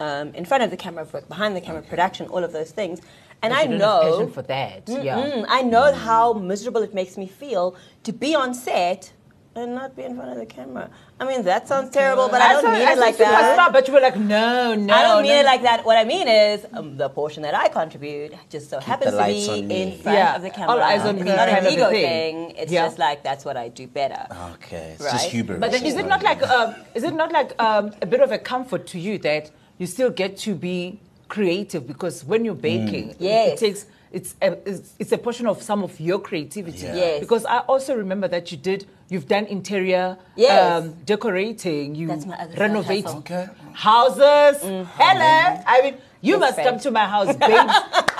um, 0.07 0.27
in 0.39 0.45
front 0.45 0.63
of 0.63 0.69
the 0.71 0.77
camera, 0.77 1.01
I've 1.03 1.13
worked 1.13 1.29
behind 1.29 1.55
the 1.55 1.61
camera, 1.61 1.81
production, 1.81 2.27
all 2.27 2.43
of 2.43 2.51
those 2.57 2.71
things, 2.71 2.99
and 3.41 3.53
I 3.53 3.63
you 3.63 3.77
don't 3.77 3.79
have 3.79 4.19
know 4.19 4.27
for 4.27 4.41
that. 4.43 4.83
Yeah. 4.87 5.17
Mm, 5.17 5.45
I 5.47 5.61
know 5.61 5.93
how 5.93 6.33
miserable 6.33 6.81
it 6.83 6.93
makes 6.93 7.17
me 7.17 7.27
feel 7.27 7.75
to 8.03 8.11
be 8.13 8.35
on 8.35 8.53
set 8.53 9.11
and 9.55 9.73
not 9.75 9.95
be 9.95 10.03
in 10.03 10.15
front 10.15 10.31
of 10.31 10.37
the 10.37 10.45
camera. 10.45 10.89
I 11.19 11.25
mean, 11.25 11.43
that 11.43 11.67
sounds 11.67 11.89
terrible, 11.91 12.29
but 12.29 12.41
I 12.41 12.53
don't 12.53 12.63
saw- 12.63 12.71
mean 12.71 12.87
I 12.87 12.93
it 12.93 12.97
like 12.99 13.15
Superstar, 13.15 13.55
that. 13.57 13.73
But 13.73 13.87
you 13.87 13.93
were 13.93 13.99
like, 13.99 14.15
no, 14.15 14.75
no. 14.75 14.93
I 14.93 15.01
don't 15.03 15.23
mean 15.23 15.31
no, 15.31 15.39
it 15.39 15.45
like 15.45 15.63
that. 15.63 15.85
What 15.85 15.97
I 15.97 16.03
mean 16.03 16.27
is 16.27 16.65
um, 16.73 16.97
the 16.97 17.09
portion 17.09 17.43
that 17.43 17.55
I 17.55 17.67
contribute 17.67 18.33
just 18.49 18.69
so 18.69 18.79
happens 18.79 19.15
to 19.15 19.25
be 19.25 19.81
in 19.81 19.97
front 19.99 20.17
Yeah, 20.17 20.35
of 20.35 20.41
the 20.43 20.49
camera. 20.51 20.69
all 20.69 20.77
camera. 20.79 20.93
eyes 20.95 21.01
on 21.05 21.15
it's 21.17 21.25
me 21.25 21.35
not 21.35 21.49
an 21.49 21.67
ego 21.73 21.89
thing. 21.89 22.03
thing. 22.47 22.51
It's 22.57 22.71
Yeah. 22.71 22.85
just 22.85 22.99
like 22.99 23.23
that's 23.23 23.43
what 23.43 23.57
I 23.57 23.69
do 23.69 23.87
better. 23.87 24.27
Okay, 24.55 24.91
it's 24.93 25.03
Right? 25.03 25.11
just 25.13 25.25
hubris. 25.25 25.59
But 25.59 25.71
then, 25.71 25.83
is 25.85 25.95
it 25.95 26.07
not 26.07 26.23
like 26.23 26.41
um, 26.43 26.75
is 26.93 27.03
it 27.03 27.13
not 27.13 27.31
like 27.31 27.59
um, 27.61 27.91
a 28.01 28.05
bit 28.05 28.21
of 28.21 28.31
a 28.31 28.37
comfort 28.37 28.85
to 28.87 28.99
you 28.99 29.17
that 29.19 29.51
you 29.79 29.87
still 29.87 30.09
get 30.11 30.37
to 30.37 30.53
be 30.55 30.99
creative 31.27 31.85
because 31.87 32.23
when 32.23 32.45
you're 32.45 32.55
baking, 32.55 33.09
it- 33.11 33.17
Yes. 33.19 33.53
it 33.53 33.57
takes 33.65 33.85
it's 34.11 34.35
a, 34.41 34.57
it's, 34.67 34.93
it's 34.99 35.11
a 35.11 35.17
portion 35.17 35.45
of 35.47 35.61
some 35.61 35.83
of 35.83 35.99
your 35.99 36.19
creativity. 36.19 36.85
Yeah. 36.87 36.95
Yes. 36.95 37.19
Because 37.19 37.45
I 37.45 37.59
also 37.59 37.95
remember 37.95 38.27
that 38.27 38.51
you 38.51 38.57
did 38.57 38.85
you've 39.09 39.27
done 39.27 39.45
interior 39.45 40.17
Yes. 40.35 40.83
um, 40.83 40.93
decorating, 41.05 41.95
you 41.95 42.07
That's 42.07 42.25
my 42.25 42.35
other 42.37 42.51
side 42.51 42.59
renovate. 42.59 43.05
Okay. 43.07 43.47
houses. 43.73 44.61
Hello, 44.61 45.61
I 45.67 45.81
mean 45.83 45.95
you 46.21 46.33
Yes, 46.33 46.39
must 46.41 46.53
friend. 46.55 46.69
come 46.69 46.79
to 46.79 46.91
my 46.91 47.05
house, 47.07 47.35
babes. 47.47 47.73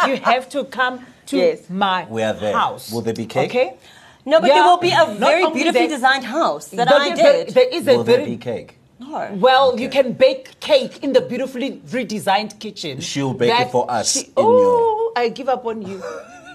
you 0.07 0.15
have 0.18 0.47
to 0.50 0.63
come 0.65 1.06
to 1.27 1.38
Yes. 1.38 1.69
my 1.69 2.06
We 2.09 2.24
are 2.24 2.33
there. 2.33 2.53
house. 2.53 2.91
Will 2.91 3.01
there 3.01 3.13
be 3.13 3.25
cake? 3.25 3.50
Okay. 3.50 3.74
No, 4.25 4.39
but 4.39 4.47
Yeah. 4.47 4.56
there 4.56 4.63
will 4.63 4.77
be 4.77 4.91
a 4.91 5.05
Not 5.08 5.17
very 5.19 5.46
beautifully 5.51 5.88
that- 5.88 5.96
designed 5.96 6.25
house 6.25 6.67
that 6.69 6.88
But 6.88 7.01
I 7.01 7.15
there- 7.15 7.46
did. 7.46 7.53
there 7.55 7.69
is 7.77 7.88
a 7.88 7.98
Will 7.98 8.03
there 8.03 8.25
be 8.25 8.38
cake? 8.38 8.75
no. 9.00 9.29
well, 9.48 9.79
you 9.79 9.89
can 9.89 10.13
bake 10.13 10.60
cake 10.60 11.03
in 11.03 11.13
the 11.13 11.22
beautifully 11.22 11.81
redesigned 11.88 12.60
kitchen. 12.60 13.00
She'll 13.00 13.34
bake 13.34 13.60
it 13.60 13.72
for 13.72 13.89
us 13.89 14.13
she- 14.13 14.25
in 14.25 14.34
oh, 14.38 14.88
I 15.19 15.29
give 15.29 15.49
up 15.49 15.65
on 15.65 15.81
you. 15.81 16.01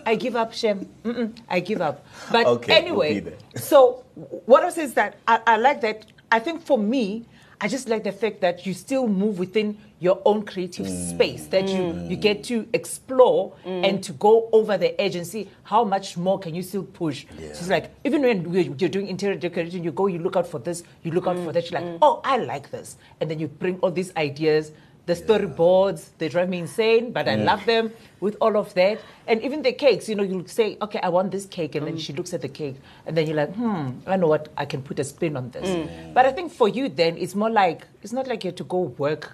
I 0.07 0.17
give 0.17 0.37
up, 0.37 0.53
Shem. 0.53 0.87
Mm-mm, 1.05 1.37
I 1.49 1.61
give 1.61 1.81
up. 1.81 2.05
But 2.31 2.47
Okay, 2.47 2.73
we'll 2.73 2.85
anyway, 2.87 3.15
be 3.15 3.21
there. 3.21 3.39
so 3.57 4.05
what 4.47 4.65
else 4.65 4.79
is 4.79 4.95
that? 4.95 5.17
I, 5.27 5.41
I 5.47 5.57
like 5.57 5.81
that. 5.81 6.07
I 6.31 6.41
think 6.41 6.63
for 6.63 6.77
me, 6.79 7.27
I 7.61 7.69
just 7.69 7.89
like 7.89 8.05
the 8.05 8.13
fact 8.13 8.41
that 8.43 8.67
you 8.67 8.75
still 8.75 9.09
move 9.09 9.39
within 9.39 9.79
your 10.01 10.21
own 10.27 10.45
creative 10.45 10.87
Mm. 10.87 11.11
space, 11.15 11.47
that 11.47 11.69
you, 11.69 11.79
mm. 11.79 12.11
you 12.11 12.17
get 12.17 12.45
to 12.45 12.67
explore 12.75 13.55
mm. 13.65 13.89
and 13.89 14.03
to 14.05 14.13
go 14.13 14.51
over 14.53 14.77
the 14.77 15.01
edge 15.01 15.15
and 15.17 15.27
see 15.27 15.49
how 15.63 15.85
much 15.85 16.17
more 16.19 16.39
can 16.39 16.55
you 16.55 16.63
still 16.63 16.83
push. 16.83 17.25
Yeah. 17.39 17.47
It's 17.49 17.69
like, 17.69 17.91
even 18.05 18.21
when 18.23 18.79
you're 18.79 18.91
doing 18.91 19.07
interior 19.09 19.39
decoration, 19.39 19.83
you 19.83 19.93
go, 19.93 20.09
you 20.09 20.19
look 20.19 20.37
out 20.37 20.47
for 20.47 20.59
this, 20.59 20.83
you 21.03 21.13
look 21.13 21.27
out 21.27 21.37
for 21.37 21.51
mm. 21.51 21.53
that, 21.55 21.71
you're 21.71 21.81
like, 21.81 21.99
oh, 22.03 22.21
I 22.25 22.37
like 22.39 22.71
this. 22.71 22.99
And 23.21 23.31
then 23.31 23.39
you 23.39 23.49
bring 23.49 23.79
all 23.81 23.91
these 23.91 24.15
ideas, 24.17 24.73
the 25.07 25.13
storyboards, 25.15 26.09
they 26.19 26.29
drive 26.29 26.49
me 26.49 26.59
insane, 26.61 27.13
but 27.13 27.29
I 27.29 27.37
love 27.37 27.67
them 27.67 27.93
with 28.21 28.37
all 28.41 28.57
of 28.57 28.73
that. 28.75 29.01
And 29.27 29.43
even 29.43 29.61
the 29.63 29.73
cakes, 29.73 30.09
you 30.09 30.15
know, 30.15 30.23
you'll 30.23 30.47
say, 30.47 30.79
okay, 30.81 30.99
I 31.03 31.11
want 31.11 31.31
this 31.31 31.45
cake. 31.47 31.75
And 31.75 31.87
then 31.87 31.99
she 31.99 32.13
looks 32.15 32.33
at 32.33 32.41
the 32.41 32.49
cake, 32.49 32.77
and 33.07 33.15
then 33.17 33.27
you're 33.27 33.37
like, 33.37 33.55
hmm, 33.55 33.91
I 34.07 34.17
know 34.17 34.29
what, 34.29 34.49
I 34.57 34.65
can 34.65 34.81
put 34.83 34.99
a 34.99 35.05
spin 35.05 35.37
on 35.37 35.51
this. 35.51 35.69
But 36.15 36.25
I 36.27 36.33
think 36.33 36.53
for 36.53 36.69
you, 36.69 36.89
then, 36.89 37.19
it's 37.19 37.35
more 37.35 37.51
like, 37.51 37.87
it's 38.03 38.13
not 38.13 38.27
like 38.27 38.45
you 38.45 38.49
have 38.49 38.57
to 38.57 38.65
go 38.65 38.79
work 38.97 39.33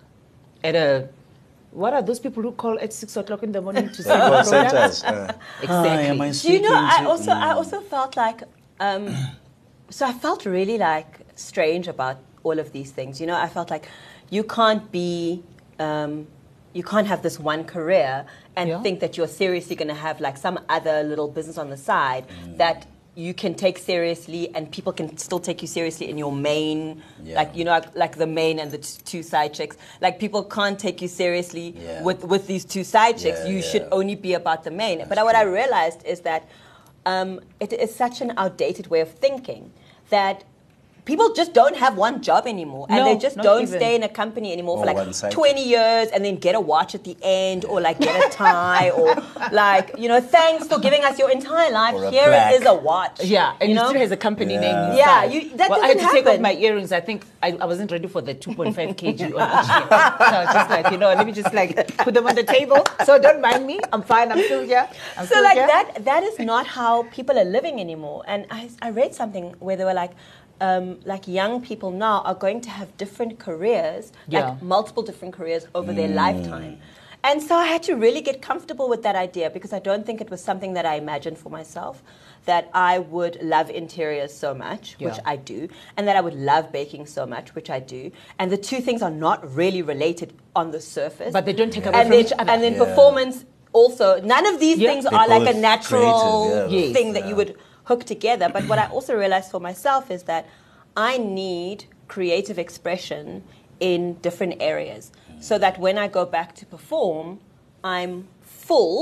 at 0.64 0.74
a, 0.74 1.08
what 1.70 1.94
are 1.94 2.02
those 2.02 2.18
people 2.18 2.42
who 2.42 2.50
call 2.50 2.76
at 2.80 2.92
six 2.92 3.16
o'clock 3.16 3.44
in 3.44 3.52
the 3.52 3.60
morning 3.62 3.88
to 3.90 4.02
sell 4.08 4.18
Call 4.28 4.42
products? 4.42 4.98
centers. 4.98 5.04
Uh, 5.04 5.34
Exactly. 5.62 5.88
Hi, 5.88 6.00
am 6.02 6.20
I 6.20 6.30
Do 6.32 6.52
you 6.52 6.62
know? 6.62 6.74
I 6.74 6.98
to- 7.02 7.08
also 7.08 7.30
I 7.30 7.52
Mm. 7.52 7.56
also 7.56 7.80
felt 7.80 8.16
like 8.16 8.42
um, 8.80 9.14
so 9.90 10.04
I 10.06 10.12
felt 10.12 10.44
really 10.46 10.78
like 10.78 11.20
strange 11.36 11.86
about 11.86 12.16
all 12.42 12.58
of 12.58 12.72
these 12.72 12.90
things. 12.90 13.20
You 13.20 13.26
know, 13.28 13.36
I 13.36 13.46
felt 13.48 13.70
like 13.70 13.86
you 14.30 14.42
can't 14.42 14.90
be 14.90 15.42
um, 15.80 16.26
you 16.72 16.84
can't 16.84 17.08
have 17.08 17.22
this 17.22 17.38
one 17.40 17.64
career 17.64 18.24
and 18.56 18.68
Yeah. 18.68 18.82
think 18.82 19.00
that 19.00 19.16
you're 19.16 19.26
seriously 19.42 19.74
going 19.74 19.88
to 19.96 20.00
have 20.08 20.20
like 20.20 20.36
some 20.36 20.56
other 20.68 21.02
little 21.02 21.26
business 21.28 21.58
on 21.58 21.68
the 21.70 21.76
side 21.76 22.24
that 22.58 22.86
you 23.16 23.34
can 23.34 23.54
take 23.54 23.76
seriously 23.76 24.54
and 24.54 24.70
people 24.70 24.92
can 24.92 25.16
still 25.16 25.40
take 25.40 25.62
you 25.62 25.68
seriously 25.68 26.08
in 26.08 26.16
your 26.16 26.30
main 26.32 27.02
Yeah. 27.24 27.34
like 27.40 27.50
you 27.56 27.64
know 27.64 27.72
like, 27.72 27.96
like 27.96 28.16
the 28.24 28.26
main 28.26 28.60
and 28.60 28.70
the 28.70 28.78
t- 28.78 28.98
two 29.04 29.22
side 29.24 29.52
chicks 29.52 29.76
like 30.00 30.20
people 30.20 30.42
can't 30.44 30.78
take 30.78 31.02
you 31.02 31.08
seriously 31.08 31.74
Yeah. 31.76 32.04
with 32.04 32.20
with 32.24 32.46
these 32.46 32.64
two 32.64 32.84
side 32.84 33.18
chicks 33.18 33.40
Yeah, 33.42 33.50
you 33.52 33.56
yeah. 33.56 33.70
should 33.70 33.86
only 33.90 34.14
be 34.14 34.32
about 34.34 34.62
the 34.62 34.70
main 34.70 34.98
but 35.00 35.08
That's 35.08 35.24
what 35.24 35.34
i 35.34 35.42
realized 35.42 36.00
is 36.06 36.20
that 36.20 36.42
um, 37.06 37.40
it 37.58 37.72
is 37.72 37.90
such 38.04 38.20
an 38.20 38.30
outdated 38.36 38.86
way 38.92 39.00
of 39.00 39.10
thinking 39.10 39.72
that 40.10 40.44
people 41.10 41.28
just 41.40 41.52
don't 41.60 41.76
have 41.84 41.94
one 42.06 42.16
job 42.28 42.42
anymore 42.54 42.84
and 42.88 42.98
No, 42.98 43.04
they 43.08 43.16
just 43.26 43.36
don't 43.46 43.62
even. 43.68 43.78
stay 43.80 43.92
in 43.98 44.02
a 44.10 44.12
company 44.22 44.48
anymore 44.56 44.76
Or 44.78 44.86
for 44.86 44.92
like 44.92 45.30
20 45.30 45.64
years 45.74 46.06
and 46.14 46.24
then 46.24 46.36
get 46.46 46.54
a 46.54 46.60
watch 46.72 46.94
at 46.98 47.02
the 47.08 47.16
end 47.22 47.64
or 47.64 47.80
like 47.86 47.98
get 47.98 48.14
a 48.26 48.28
tie 48.44 48.90
or 48.90 49.08
like 49.62 49.86
you 50.02 50.08
know 50.10 50.20
thanks 50.36 50.68
for 50.70 50.78
giving 50.86 51.02
us 51.08 51.18
your 51.22 51.30
entire 51.38 51.70
life 51.72 51.94
Or 51.96 52.04
a 52.04 52.10
here 52.16 52.28
plaque. 52.32 52.52
it 52.54 52.60
is 52.62 52.66
a 52.74 52.74
watch 52.90 53.16
Yeah, 53.24 53.54
and 53.60 53.70
you 53.70 53.74
it 53.76 53.80
know? 53.80 53.88
still 53.88 54.00
has 54.06 54.12
a 54.12 54.20
company 54.28 54.54
Yeah. 54.54 54.66
name. 54.66 54.80
Yeah, 55.02 55.24
you- 55.32 55.48
that 55.60 55.68
well, 55.70 55.82
I 55.82 55.88
had 55.88 55.98
to 55.98 56.02
doesn't 56.04 56.16
take 56.24 56.26
off 56.32 56.40
my 56.48 56.54
earrings. 56.66 56.90
I 56.92 57.00
think 57.08 57.18
I, 57.42 57.48
I 57.64 57.66
wasn't 57.72 57.90
ready 57.96 58.08
for 58.14 58.20
the 58.28 58.34
2.5 58.34 58.74
kg 59.00 59.02
on 59.02 59.14
each 59.14 59.20
ear. 59.20 59.36
So 60.30 60.34
I 60.38 60.44
was 60.44 60.54
just 60.58 60.70
like, 60.76 60.86
you 60.94 60.98
know, 61.02 61.08
let 61.20 61.26
me 61.26 61.32
just 61.32 61.52
like 61.60 61.74
put 62.04 62.12
them 62.14 62.26
on 62.30 62.34
the 62.40 62.44
table. 62.56 62.80
So 63.06 63.18
don't 63.26 63.40
mind 63.48 63.66
me. 63.70 63.76
I'm 63.92 64.02
fine. 64.02 64.30
I'm 64.32 64.42
still 64.50 64.64
here. 64.72 64.86
I'm 65.18 65.26
so 65.26 65.30
still 65.32 65.42
like 65.48 65.58
here. 65.60 65.66
that 65.74 66.04
that 66.10 66.22
is 66.30 66.38
not 66.52 66.66
how 66.78 66.92
people 67.18 67.36
are 67.42 67.48
living 67.58 67.76
anymore 67.86 68.18
and 68.32 68.40
i, 68.50 68.60
I 68.86 68.90
read 68.90 69.14
something 69.20 69.46
where 69.66 69.76
they 69.78 69.84
were 69.90 69.98
like 70.04 70.12
um, 70.60 70.98
like 71.04 71.26
young 71.26 71.60
people 71.62 71.90
now 71.90 72.20
are 72.22 72.34
going 72.34 72.60
to 72.60 72.70
have 72.70 72.96
different 72.96 73.38
careers 73.38 74.12
Yeah. 74.28 74.40
like 74.50 74.62
multiple 74.62 75.02
different 75.02 75.34
careers 75.34 75.66
over 75.74 75.92
their 75.92 76.08
lifetime 76.08 76.78
and 77.22 77.42
so 77.42 77.54
i 77.54 77.66
had 77.66 77.82
to 77.82 77.94
really 77.96 78.20
get 78.22 78.40
comfortable 78.40 78.88
with 78.88 79.02
that 79.02 79.14
idea 79.16 79.50
because 79.50 79.72
i 79.74 79.78
don't 79.78 80.06
think 80.06 80.20
it 80.20 80.30
was 80.30 80.42
something 80.42 80.72
that 80.74 80.86
i 80.86 80.94
imagined 80.96 81.36
for 81.36 81.50
myself 81.50 82.02
that 82.46 82.70
i 82.72 82.98
would 82.98 83.36
love 83.42 83.68
interiors 83.68 84.32
so 84.32 84.54
much 84.54 84.96
which 85.00 85.18
i 85.26 85.36
do 85.36 85.68
and 85.96 86.08
that 86.08 86.16
i 86.16 86.20
would 86.20 86.34
love 86.34 86.72
baking 86.72 87.04
so 87.06 87.26
much 87.26 87.54
which 87.54 87.68
i 87.68 87.78
do 87.78 88.10
and 88.38 88.50
the 88.50 88.56
two 88.56 88.80
things 88.80 89.02
are 89.02 89.10
not 89.10 89.54
really 89.54 89.82
related 89.82 90.32
on 90.56 90.70
the 90.70 90.80
surface 90.80 91.32
But 91.32 91.44
they 91.44 91.52
don't 91.52 91.72
take 91.72 91.84
away 91.86 91.98
and 92.00 92.08
from 92.08 92.16
then, 92.16 92.24
each 92.26 92.32
other. 92.38 92.50
and 92.50 92.62
then 92.62 92.72
Yeah. 92.74 92.84
performance 92.86 93.44
also 93.72 94.20
none 94.22 94.46
of 94.46 94.58
these 94.58 94.78
Yeah. 94.78 94.88
things 94.90 95.04
They're 95.04 95.14
are 95.20 95.28
like 95.28 95.54
a 95.54 95.58
natural 95.58 96.00
creative, 96.00 96.70
yeah. 96.72 96.78
Yes. 96.86 96.92
thing 96.96 97.12
that 97.12 97.24
Yeah. 97.24 97.28
you 97.30 97.36
would 97.36 97.56
hook 97.90 98.04
together 98.04 98.48
but 98.56 98.62
what 98.70 98.78
i 98.84 98.86
also 98.96 99.12
realized 99.22 99.50
for 99.54 99.60
myself 99.70 100.04
is 100.16 100.22
that 100.32 100.42
i 101.10 101.12
need 101.18 101.78
creative 102.14 102.58
expression 102.66 103.24
in 103.90 104.00
different 104.26 104.54
areas 104.72 105.02
so 105.48 105.54
that 105.64 105.74
when 105.84 105.96
i 106.04 106.06
go 106.18 106.24
back 106.38 106.50
to 106.60 106.64
perform 106.74 107.26
i'm 107.96 108.14
full 108.68 109.00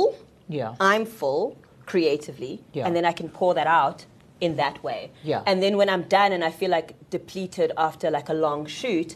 Yeah. 0.60 0.72
i'm 0.92 1.04
full 1.20 1.44
creatively 1.92 2.54
Yeah. 2.72 2.86
and 2.86 2.92
then 2.96 3.04
i 3.04 3.12
can 3.20 3.28
pour 3.40 3.52
that 3.58 3.66
out 3.82 3.98
in 4.46 4.52
that 4.62 4.76
way 4.88 5.00
Yeah. 5.32 5.42
and 5.48 5.56
then 5.64 5.74
when 5.80 5.88
i'm 5.94 6.04
done 6.18 6.30
and 6.36 6.42
i 6.50 6.52
feel 6.60 6.70
like 6.78 6.88
depleted 7.16 7.70
after 7.88 8.06
like 8.18 8.28
a 8.34 8.38
long 8.46 8.60
shoot 8.78 9.10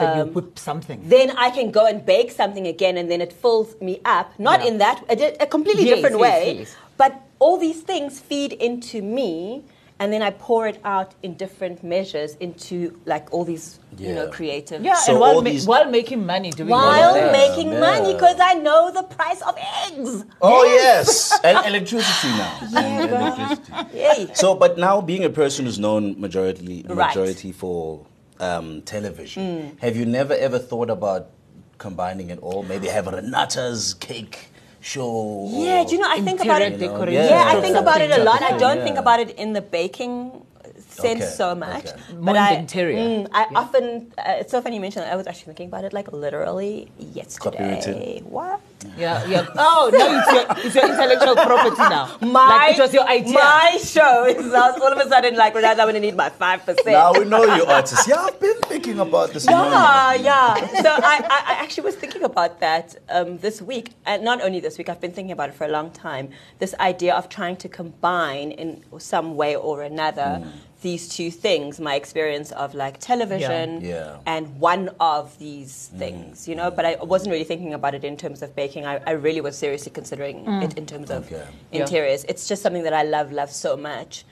then 0.00 0.08
um, 0.12 0.18
you 0.18 0.24
whip 0.36 0.58
something. 0.70 0.98
then 1.14 1.28
I 1.46 1.48
can 1.58 1.68
go 1.78 1.82
and 1.90 1.98
bake 2.14 2.30
something 2.40 2.66
again, 2.74 2.94
and 3.00 3.06
then 3.12 3.20
it 3.26 3.32
fills 3.42 3.68
me 3.88 3.94
up. 4.16 4.26
Not 4.48 4.58
Yeah. 4.60 4.68
in 4.68 4.74
that 4.84 4.96
a, 5.14 5.16
a 5.44 5.46
completely 5.56 5.84
Yes, 5.86 5.94
different 5.94 6.18
yes, 6.18 6.26
way, 6.26 6.42
yes. 6.58 6.76
but 7.02 7.12
all 7.38 7.56
these 7.58 7.80
things 7.82 8.20
feed 8.20 8.52
into 8.52 9.02
me, 9.02 9.62
and 10.00 10.12
then 10.12 10.22
I 10.22 10.30
pour 10.30 10.68
it 10.68 10.78
out 10.84 11.14
in 11.24 11.34
different 11.34 11.82
measures 11.82 12.36
into 12.36 12.98
like 13.04 13.32
all 13.32 13.44
these 13.44 13.80
you 13.98 14.14
know 14.14 14.24
Yeah. 14.26 14.30
creative. 14.30 14.84
yeah, 14.84 14.94
So 14.94 15.12
and 15.12 15.20
while, 15.20 15.34
ma- 15.42 15.50
these- 15.50 15.66
while 15.66 15.90
making 15.90 16.24
money 16.24 16.50
doing 16.52 16.72
all 16.72 16.78
While 16.80 17.14
of 17.16 17.32
making 17.32 17.72
Yeah. 17.72 17.80
money, 17.80 18.12
because 18.14 18.38
I 18.40 18.54
know 18.54 18.90
the 18.92 19.02
price 19.02 19.40
of 19.42 19.56
eggs. 19.86 20.24
Oh 20.40 20.62
yes, 20.64 21.36
and 21.44 21.58
electricity 21.66 22.28
now. 22.28 22.58
and 22.76 23.10
electricity. 23.10 23.72
Yay. 23.98 24.30
So, 24.34 24.54
but 24.54 24.78
now 24.78 25.00
being 25.00 25.24
a 25.24 25.30
person 25.30 25.64
who's 25.66 25.78
known 25.80 26.20
majority 26.20 26.84
Right. 26.88 27.08
majority 27.08 27.50
for 27.52 28.06
um, 28.40 28.82
television, 28.82 29.42
Mm. 29.42 29.80
have 29.80 29.96
you 29.96 30.06
never 30.06 30.32
ever 30.34 30.60
thought 30.60 30.90
about 30.90 31.30
combining 31.78 32.30
it 32.30 32.38
all? 32.40 32.62
Maybe 32.62 32.86
have 32.86 33.08
a 33.08 33.12
Renate's 33.12 33.94
cake 33.94 34.50
show. 34.80 35.48
Yeah, 35.50 35.84
do 35.84 35.94
you 35.94 36.00
know? 36.00 36.10
I 36.10 36.20
think 36.20 36.40
about 36.40 36.62
it. 36.62 36.78
decoration. 36.78 37.24
Yeah, 37.24 37.44
I 37.46 37.60
think 37.60 37.76
about 37.76 38.00
it 38.00 38.10
a 38.10 38.22
lot. 38.22 38.42
I 38.42 38.56
don't 38.58 38.78
Yeah. 38.78 38.84
think 38.84 38.98
about 38.98 39.20
it 39.20 39.30
in 39.38 39.52
the 39.52 39.60
baking 39.60 40.42
sense 41.00 41.22
Okay, 41.22 41.30
so 41.42 41.54
much. 41.54 41.86
okay. 41.86 42.14
More 42.18 42.34
in 42.36 42.42
I, 42.42 42.54
the 42.54 42.58
interior. 42.60 42.98
mm, 42.98 43.28
I 43.32 43.42
often, 43.54 44.12
uh, 44.18 44.40
it's 44.40 44.50
so 44.50 44.60
funny 44.62 44.76
you 44.76 44.80
mentioned 44.80 45.04
that. 45.04 45.12
I 45.12 45.16
was 45.16 45.26
actually 45.26 45.46
thinking 45.50 45.68
about 45.68 45.84
it 45.84 45.92
like 45.92 46.12
literally 46.12 46.90
yesterday. 46.98 47.58
Copywritten. 47.58 48.22
What? 48.24 48.60
Yeah, 48.96 49.24
yeah. 49.26 49.46
Oh, 49.56 49.90
no, 49.92 50.04
it's 50.18 50.32
your, 50.32 50.44
it's 50.66 50.74
your 50.76 50.84
intellectual 50.90 51.34
property 51.34 51.76
now. 51.96 52.16
My, 52.20 52.48
like 52.48 52.78
it 52.78 52.80
was 52.82 52.94
your 52.94 53.06
idea. 53.08 53.34
My 53.34 53.78
show 53.82 54.24
is 54.26 54.52
all 54.54 54.92
of 54.92 54.98
a 54.98 55.08
sudden 55.08 55.36
like, 55.36 55.54
Renate, 55.54 55.70
I'm 55.70 55.76
going 55.88 55.94
to 55.94 56.00
need 56.00 56.16
my 56.16 56.30
5%. 56.30 56.86
Now 56.86 57.12
we 57.12 57.24
know 57.24 57.42
you 57.56 57.64
artists. 57.64 58.06
Yeah, 58.06 58.16
I've 58.28 58.38
been 58.40 58.58
thinking 58.72 58.98
about 59.00 59.32
this. 59.32 59.44
Yeah, 59.46 59.56
morning. 59.58 60.24
yeah. 60.24 60.54
So 60.82 60.90
I, 60.90 61.16
I, 61.36 61.52
I 61.52 61.62
actually 61.62 61.84
was 61.84 61.96
thinking 61.96 62.22
about 62.24 62.60
that 62.60 62.96
um, 63.08 63.38
this 63.38 63.60
week, 63.60 63.90
and 64.06 64.22
not 64.24 64.40
only 64.42 64.60
this 64.60 64.78
week. 64.78 64.88
I've 64.88 65.00
been 65.00 65.12
thinking 65.12 65.32
about 65.32 65.48
it 65.50 65.54
for 65.54 65.64
a 65.64 65.68
long 65.68 65.90
time. 65.90 66.30
This 66.58 66.74
idea 66.80 67.14
of 67.14 67.28
trying 67.28 67.56
to 67.56 67.68
combine 67.68 68.52
in 68.52 68.84
some 68.98 69.36
way 69.36 69.56
or 69.56 69.82
another 69.82 70.44
these 70.82 71.08
two 71.08 71.30
things: 71.30 71.80
my 71.80 71.94
experience 71.94 72.52
of 72.52 72.74
like 72.74 72.98
television, 72.98 73.80
Yeah. 73.80 74.18
and 74.26 74.60
one 74.60 74.90
of 75.00 75.38
these 75.38 75.90
mm. 75.94 75.98
things. 75.98 76.48
You 76.48 76.54
know, 76.54 76.70
but 76.70 76.84
I 76.84 76.96
wasn't 77.02 77.32
really 77.32 77.44
thinking 77.44 77.74
about 77.74 77.94
it 77.94 78.04
in 78.04 78.16
terms 78.16 78.42
of 78.42 78.54
baking. 78.54 78.86
I, 78.86 79.00
I 79.06 79.12
really 79.12 79.40
was 79.40 79.56
seriously 79.58 79.92
considering 79.92 80.44
mm. 80.44 80.64
it 80.64 80.78
in 80.78 80.86
terms 80.86 81.10
of 81.10 81.26
Okay. 81.26 81.44
Yeah. 81.72 81.80
interiors. 81.80 82.24
It's 82.24 82.46
just 82.48 82.62
something 82.62 82.84
that 82.84 82.94
I 82.94 83.02
love, 83.02 83.32
love 83.32 83.50
so 83.50 83.76
much. 83.76 84.24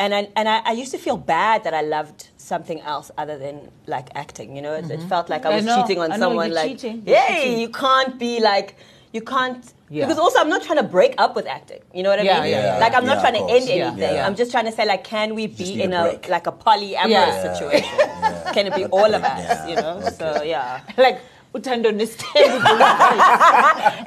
And 0.00 0.14
I, 0.14 0.28
and 0.36 0.48
I, 0.48 0.58
I 0.64 0.72
used 0.72 0.92
to 0.92 0.98
feel 0.98 1.16
bad 1.16 1.64
that 1.64 1.74
I 1.74 1.80
loved 1.80 2.28
something 2.36 2.80
else 2.82 3.10
other 3.18 3.36
than 3.36 3.68
like 3.86 4.08
acting. 4.14 4.54
You 4.54 4.62
know, 4.62 4.74
it, 4.74 4.84
it 4.84 5.00
mm-hmm. 5.00 5.08
felt 5.08 5.28
like 5.28 5.44
I 5.44 5.50
I 5.52 5.56
was 5.56 5.64
know, 5.64 5.82
cheating 5.82 5.98
on 5.98 6.12
I 6.12 6.16
know, 6.16 6.28
someone. 6.28 6.46
you're 6.46 6.54
like, 6.54 6.70
cheating, 6.70 7.02
you're 7.04 7.16
hey, 7.16 7.42
cheating." 7.44 7.60
you 7.60 7.68
can't 7.70 8.18
be 8.18 8.40
like, 8.40 8.76
you 9.12 9.20
can't. 9.22 9.72
Yeah. 9.90 10.04
Because 10.06 10.18
also, 10.18 10.38
I'm 10.38 10.48
not 10.50 10.62
trying 10.62 10.78
to 10.78 10.82
break 10.84 11.14
up 11.18 11.34
with 11.34 11.46
acting. 11.46 11.80
You 11.94 12.02
know 12.02 12.10
what 12.10 12.18
I 12.20 12.22
Yeah, 12.22 12.40
mean? 12.42 12.50
yeah, 12.50 12.74
yeah. 12.74 12.78
Like, 12.78 12.94
I'm 12.94 13.06
not 13.06 13.16
Yeah, 13.16 13.20
trying 13.22 13.34
to 13.34 13.38
course. 13.40 13.52
end 13.62 13.70
anything. 13.70 14.14
yeah. 14.16 14.26
I'm 14.26 14.36
just 14.36 14.50
trying 14.50 14.66
to 14.66 14.72
say, 14.72 14.84
like, 14.86 15.02
can 15.04 15.34
we 15.34 15.46
be 15.46 15.80
in 15.82 15.92
a 15.92 16.04
a 16.24 16.30
like 16.30 16.46
a 16.46 16.52
polyamorous 16.52 17.08
Yeah. 17.10 17.42
situation? 17.54 17.98
Yeah. 18.28 18.52
Can 18.52 18.66
it 18.68 18.74
be 18.74 18.84
all 18.86 19.12
of 19.14 19.22
us? 19.22 19.40
Yeah, 19.42 19.68
You 19.68 19.76
know? 19.76 19.96
So 20.18 20.42
yeah. 20.42 20.80
like, 20.96 21.20
Uthando 21.54 21.90
Nes'thembu. 21.98 22.76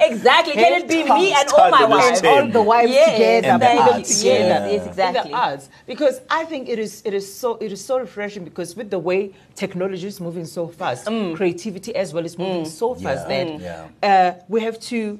exactly. 0.00 0.54
Can 0.54 0.72
it 0.82 0.88
be 0.88 1.02
me 1.02 1.32
and 1.32 1.48
all 1.50 1.70
my 1.70 1.78
Tandem 1.78 1.90
wives? 1.98 2.20
ten. 2.20 2.32
all 2.44 2.48
the 2.58 2.62
wives 2.62 2.92
Yes, 2.92 3.12
together, 3.12 3.48
And 3.48 3.62
the 3.62 3.66
put 3.66 3.92
them 3.92 4.02
together. 4.02 4.48
yeah. 4.48 4.70
Yes, 4.70 4.86
exactly. 4.86 5.32
The 5.32 5.68
because 5.86 6.20
I 6.30 6.44
think 6.44 6.68
it 6.68 6.78
is 6.78 7.02
it 7.04 7.14
is 7.14 7.26
so 7.40 7.56
it 7.60 7.72
is 7.72 7.84
so 7.84 7.98
refreshing 7.98 8.44
because 8.44 8.76
with 8.76 8.90
the 8.90 8.98
way 8.98 9.32
technology 9.54 10.06
is 10.06 10.20
moving 10.20 10.46
so 10.46 10.68
fast, 10.68 11.06
Mm. 11.06 11.34
creativity 11.36 11.94
as 11.96 12.14
well 12.14 12.24
is 12.24 12.38
moving 12.38 12.64
so 12.64 12.94
fast 12.94 13.28
Yeah, 13.28 13.44
that 13.44 13.60
yeah. 14.02 14.08
uh, 14.38 14.44
we 14.48 14.60
have 14.62 14.78
to 14.92 15.18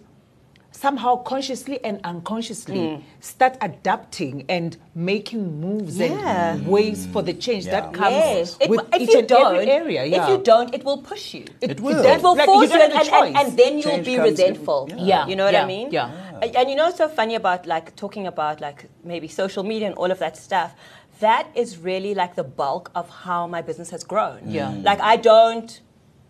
somehow 0.82 1.12
consciously 1.32 1.76
and 1.88 1.96
unconsciously 2.12 2.82
Mm. 2.82 3.02
start 3.20 3.54
adapting 3.68 4.44
and 4.56 4.70
making 5.12 5.42
moves 5.64 5.96
Yeah. 5.98 6.08
and 6.54 6.66
ways 6.66 7.00
for 7.12 7.22
the 7.28 7.34
change 7.44 7.64
Yeah. 7.66 7.74
that 7.76 7.84
comes 8.00 8.16
Yes. 8.16 8.56
It, 8.60 8.68
with 8.70 8.80
if 8.94 9.00
each 9.02 9.12
you 9.14 9.18
and 9.20 9.28
don't, 9.28 9.54
every 9.56 9.70
area. 9.80 10.02
Yeah. 10.04 10.18
if 10.20 10.28
you 10.32 10.38
don't, 10.52 10.68
it 10.76 10.82
will 10.88 10.98
push 11.10 11.24
you. 11.36 11.44
It 11.60 11.80
will. 11.80 12.02
does- 12.02 12.16
It 12.16 12.22
will 12.24 12.36
like, 12.36 12.46
force 12.50 12.68
you 12.68 12.74
you, 12.74 12.80
don't 12.82 12.94
and, 13.00 13.08
and, 13.18 13.36
and 13.40 13.48
then 13.60 13.72
you'll 13.78 13.92
Change 14.02 14.06
be 14.12 14.16
resentful. 14.30 14.80
in- 14.90 14.98
Yeah. 15.12 15.22
You 15.28 15.36
know 15.38 15.44
what 15.48 15.54
Yeah. 15.58 15.62
I 15.68 15.74
mean? 15.74 15.86
Yeah. 15.98 16.10
And 16.42 16.50
and 16.58 16.64
you 16.70 16.76
know 16.78 16.86
what's 16.88 16.98
so 17.04 17.08
funny 17.20 17.36
about 17.42 17.60
like 17.74 17.86
talking 18.02 18.26
about 18.34 18.56
like 18.66 18.80
maybe 19.12 19.28
social 19.42 19.62
media 19.72 19.86
and 19.90 19.96
all 20.00 20.10
of 20.16 20.18
that 20.24 20.34
stuff? 20.48 20.70
That 21.26 21.44
is 21.62 21.68
really 21.90 22.12
like 22.22 22.32
the 22.40 22.48
bulk 22.60 22.84
of 23.00 23.06
how 23.26 23.40
my 23.46 23.62
business 23.68 23.90
has 23.94 24.02
grown. 24.12 24.40
Yeah. 24.58 24.70
Like 24.88 25.00
I 25.12 25.14
don't 25.30 25.70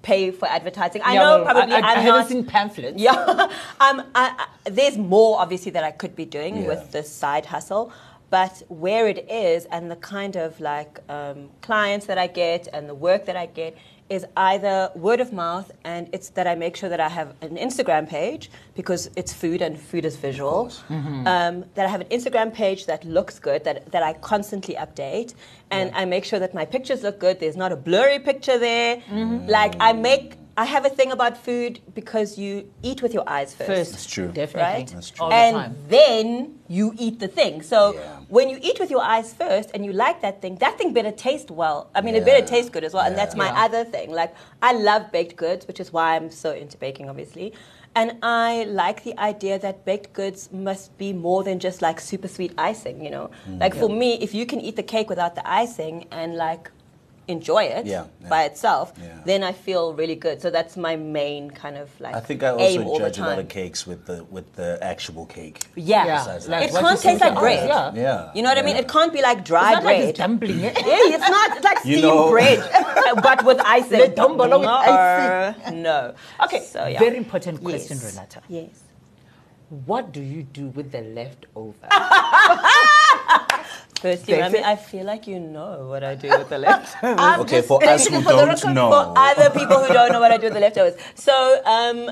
pay 0.03 0.31
for 0.31 0.47
advertising. 0.49 1.03
I 1.03 1.15
Yeah, 1.15 1.21
know 1.23 1.45
well, 1.45 1.55
probably 1.55 1.75
I, 1.75 1.79
am 1.79 1.85
I, 1.85 1.89
haven't 1.95 2.21
not 2.21 2.29
seen 2.29 2.45
pamphlets. 2.45 3.01
yeah, 3.01 3.13
um, 3.81 4.03
I, 4.15 4.47
I, 4.65 4.71
there's 4.71 4.99
more 4.99 5.41
obviously 5.41 5.71
that 5.73 5.85
I 5.85 5.91
could 5.93 6.15
be 6.17 6.25
doing 6.25 6.57
Yeah. 6.59 6.69
with 6.69 6.93
this 6.93 7.11
side 7.11 7.47
hustle, 7.47 7.93
but 8.31 8.63
where 8.69 9.07
it 9.09 9.31
is 9.31 9.65
and 9.67 9.91
the 9.91 9.97
kind 9.97 10.37
of 10.37 10.59
like 10.61 11.01
um, 11.09 11.51
clients 11.61 12.07
that 12.07 12.19
I 12.19 12.27
get 12.27 12.69
and 12.73 12.89
the 12.89 12.95
work 12.95 13.27
that 13.27 13.37
I 13.37 13.47
get 13.47 13.77
is 14.09 14.27
either 14.37 14.91
word 14.95 15.21
of 15.21 15.33
mouth 15.33 15.71
and 15.85 16.09
it's 16.13 16.29
that 16.31 16.47
I 16.47 16.55
make 16.55 16.77
sure 16.77 16.89
that 16.91 17.01
I 17.01 17.09
have 17.09 17.35
an 17.41 17.57
Instagram 17.57 18.09
page 18.09 18.51
because 18.75 19.09
it's 19.17 19.33
food 19.33 19.63
and 19.63 19.81
food 19.81 20.05
is 20.05 20.17
visual. 20.17 20.71
Um, 21.27 21.65
that 21.75 21.87
I 21.87 21.89
have 21.89 22.03
an 22.03 22.09
Instagram 22.09 22.53
page 22.53 22.87
that 22.87 23.05
looks 23.05 23.39
good, 23.39 23.65
that, 23.65 23.91
that 23.93 24.03
I 24.03 24.13
constantly 24.15 24.75
update, 24.75 25.35
and 25.71 25.91
I 25.95 26.05
make 26.05 26.25
sure 26.25 26.39
that 26.39 26.53
my 26.53 26.65
pictures 26.67 27.03
look 27.03 27.19
good. 27.19 27.41
There's 27.41 27.57
not 27.57 27.73
a 27.73 27.77
blurry 27.77 28.19
picture 28.19 28.59
there. 28.59 29.01
Like 29.49 29.75
I 29.81 29.93
make, 29.95 30.35
I 30.57 30.65
have 30.67 30.85
a 30.85 30.91
thing 30.91 31.13
about 31.13 31.37
food 31.39 31.81
because 31.95 32.37
you 32.39 32.71
eat 32.83 33.01
with 33.03 33.15
your 33.15 33.25
eyes 33.27 33.55
first 33.55 33.69
First, 33.69 33.91
That's 33.93 34.07
true. 34.07 34.29
Definitely. 34.29 34.63
right? 34.81 34.87
That's 34.89 35.11
true. 35.11 35.25
All 35.25 35.31
the 35.31 35.37
and 35.37 35.57
time. 35.57 35.77
then 35.89 36.59
you 36.69 36.95
eat 36.99 37.21
the 37.21 37.29
thing. 37.29 37.63
So 37.63 37.95
Yeah. 37.95 38.01
when 38.29 38.51
you 38.51 38.59
eat 38.61 38.79
with 38.79 38.91
your 38.91 39.03
eyes 39.03 39.33
first 39.33 39.71
and 39.73 39.85
you 39.87 39.93
like 39.93 40.21
that 40.21 40.43
thing, 40.43 40.57
that 40.57 40.77
thing 40.79 40.93
better 40.93 41.11
taste 41.11 41.51
well. 41.51 41.89
I 41.95 42.01
mean, 42.03 42.15
it 42.17 42.25
better 42.27 42.45
taste 42.45 42.71
good 42.73 42.85
as 42.85 42.93
well. 42.93 43.05
And 43.07 43.17
that's 43.17 43.35
my 43.35 43.47
Yeah. 43.49 43.65
other 43.65 43.85
thing. 43.85 44.11
Like 44.13 44.35
I 44.63 44.73
love 44.75 45.11
baked 45.11 45.37
goods, 45.37 45.67
which 45.67 45.81
is 45.81 45.93
why 45.93 46.17
I'm 46.17 46.31
so 46.31 46.53
into 46.53 46.77
baking, 46.77 47.09
obviously. 47.09 47.55
And 47.95 48.17
I 48.23 48.65
like 48.65 49.05
the 49.05 49.19
idea 49.19 49.59
that 49.59 49.85
baked 49.85 50.13
goods 50.15 50.51
must 50.53 50.97
be 50.99 51.13
more 51.13 51.43
than 51.45 51.59
just 51.61 51.83
like 51.83 51.99
super 52.01 52.29
sweet 52.29 52.53
icing, 52.59 53.05
you 53.05 53.11
know? 53.11 53.31
Mm. 53.49 53.61
like 53.61 53.75
for 53.75 53.89
me, 53.89 54.15
if 54.21 54.35
you 54.35 54.45
can 54.47 54.61
eat 54.61 54.77
the 54.77 54.83
cake 54.83 55.09
without 55.09 55.35
the 55.35 55.47
icing 55.51 56.07
and 56.11 56.37
like 56.37 56.71
enjoy 57.29 57.64
it 57.64 57.87
Yeah, 57.87 58.05
yeah. 58.21 58.29
by 58.29 58.45
itself, 58.45 58.93
Yeah. 59.00 59.21
then 59.25 59.45
I 59.45 59.52
feel 59.52 59.95
really 59.95 60.17
good. 60.17 60.43
So 60.43 60.50
that's 60.50 60.76
my 60.76 60.97
main 60.97 61.50
kind 61.52 61.76
of 61.76 61.88
like 62.00 62.14
I 62.17 62.21
think 62.21 62.43
I 62.43 62.50
also 62.50 62.99
judge 62.99 63.19
a 63.19 63.23
lot 63.23 63.38
of 63.38 63.49
cakes 63.49 63.87
with 63.87 64.07
the 64.07 64.25
with 64.25 64.52
the 64.55 64.79
actual 64.83 65.26
cake. 65.26 65.59
Yeah. 65.76 66.05
Yeah, 66.07 66.38
like 66.49 66.69
it 66.69 66.73
can't 66.75 66.88
taste 67.00 67.02
said 67.02 67.21
like 67.21 67.31
about 67.33 67.41
bread. 67.41 67.69
Yeah. 67.69 67.93
Yeah. 67.95 68.31
You 68.35 68.43
know 68.43 68.49
what 68.49 68.59
I 68.59 68.62
mean? 68.62 68.76
It 68.76 68.88
can't 68.88 69.12
be 69.12 69.23
like 69.23 69.45
dry 69.45 69.71
It's 69.71 69.75
not 69.76 69.83
bread. 69.85 70.00
like 70.00 70.09
it's 70.11 70.19
dumpling 70.19 70.61
it. 70.61 70.76
Yeah, 70.87 71.17
it's 71.17 71.29
not 71.37 71.57
it's 71.57 71.64
like 71.64 71.79
You 71.85 71.99
steamed 71.99 72.02
know- 72.02 72.31
bread, 72.31 72.59
but 73.23 73.45
with 73.45 73.61
icing. 73.61 74.00
Le 74.00 74.09
dombolo 74.09 74.59
with 74.59 75.73
no, 75.73 75.81
No. 75.87 76.14
Okay, 76.45 76.61
So, 76.61 76.87
yeah. 76.87 76.99
very 76.99 77.17
important 77.17 77.62
question, 77.62 77.99
Yes. 78.02 78.17
Renate. 78.17 78.38
Yes. 78.49 78.83
What 79.87 80.12
do 80.12 80.21
you 80.21 80.43
do 80.43 80.67
with 80.76 80.91
the 80.93 81.00
leftover? 81.00 81.88
Firstly, 84.03 84.35
That's 84.35 84.53
Rami. 84.55 84.65
I 84.65 84.77
feel 84.77 85.05
like 85.07 85.27
you 85.29 85.39
know 85.39 85.87
what 85.89 86.03
I 86.03 86.15
do 86.17 86.29
with 86.29 86.49
the 86.49 86.59
leftovers. 86.67 87.41
Okay, 87.41 87.63
for 87.63 87.83
us 87.85 88.07
who 88.09 88.21
for 88.21 88.31
don't 88.31 88.49
record, 88.49 88.75
know. 88.75 88.91
For 88.91 89.15
other 89.17 89.49
people 89.51 89.79
who 89.83 89.93
don't 89.93 90.13
know 90.13 90.21
what 90.21 90.33
I 90.33 90.39
do 90.39 90.45
with 90.47 90.55
the 90.55 90.61
leftovers. 90.61 90.95
So, 91.15 91.35
um, 91.65 92.11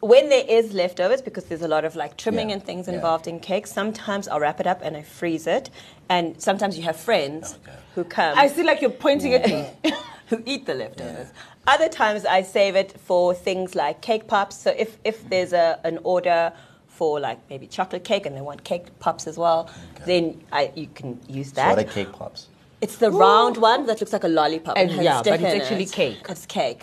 when 0.00 0.28
there 0.30 0.44
is 0.48 0.72
leftovers, 0.72 1.20
because 1.20 1.44
there's 1.44 1.62
a 1.62 1.68
lot 1.68 1.84
of 1.84 1.94
like 1.96 2.16
trimming 2.16 2.48
Yeah, 2.48 2.54
and 2.56 2.64
things 2.64 2.88
yeah. 2.88 2.94
involved 2.94 3.26
in 3.26 3.38
cakes, 3.40 3.70
sometimes 3.72 4.28
I'll 4.28 4.40
wrap 4.40 4.60
it 4.60 4.66
up 4.66 4.80
and 4.82 4.96
I 4.96 5.02
freeze 5.02 5.46
it. 5.46 5.68
And 6.08 6.40
sometimes 6.40 6.78
you 6.78 6.84
have 6.84 6.96
friends 6.96 7.58
Okay. 7.66 7.76
who 7.94 8.04
come. 8.04 8.38
I 8.38 8.46
see 8.48 8.62
like 8.62 8.80
you're 8.80 8.90
pointing 8.90 9.34
at 9.34 9.46
me. 9.46 9.92
who 10.28 10.42
eat 10.46 10.64
the 10.64 10.74
leftovers. 10.74 11.28
Other 11.66 11.88
times 11.88 12.24
I 12.24 12.42
save 12.42 12.76
it 12.76 12.98
for 12.98 13.34
things 13.34 13.74
like 13.74 14.00
cake 14.00 14.26
pops. 14.26 14.56
So 14.56 14.70
if, 14.70 14.96
if 15.04 15.28
there's 15.28 15.52
a, 15.52 15.78
an 15.84 15.98
order 16.02 16.52
for 16.98 17.18
like 17.20 17.38
maybe 17.50 17.66
chocolate 17.66 18.04
cake 18.04 18.24
and 18.26 18.36
they 18.36 18.40
want 18.40 18.62
cake 18.64 18.86
pops 19.00 19.26
as 19.26 19.36
well, 19.36 19.68
then 20.06 20.40
I, 20.52 20.70
you 20.74 20.88
can 20.94 21.18
use 21.28 21.48
So 21.48 21.54
that. 21.56 21.76
what 21.76 21.86
are 21.86 21.90
cake 21.90 22.12
pops? 22.12 22.48
it's 22.80 22.96
the 22.98 23.10
round 23.10 23.56
one 23.56 23.86
that 23.86 23.98
looks 24.00 24.12
like 24.12 24.24
a 24.24 24.28
lollipop. 24.28 24.76
And 24.76 24.90
and 24.90 24.98
has 24.98 25.04
yeah, 25.04 25.22
but 25.22 25.40
it's 25.40 25.54
in 25.54 25.60
actually 25.62 25.84
it. 25.84 25.92
cake. 25.92 26.26
It's 26.28 26.44
cake. 26.46 26.82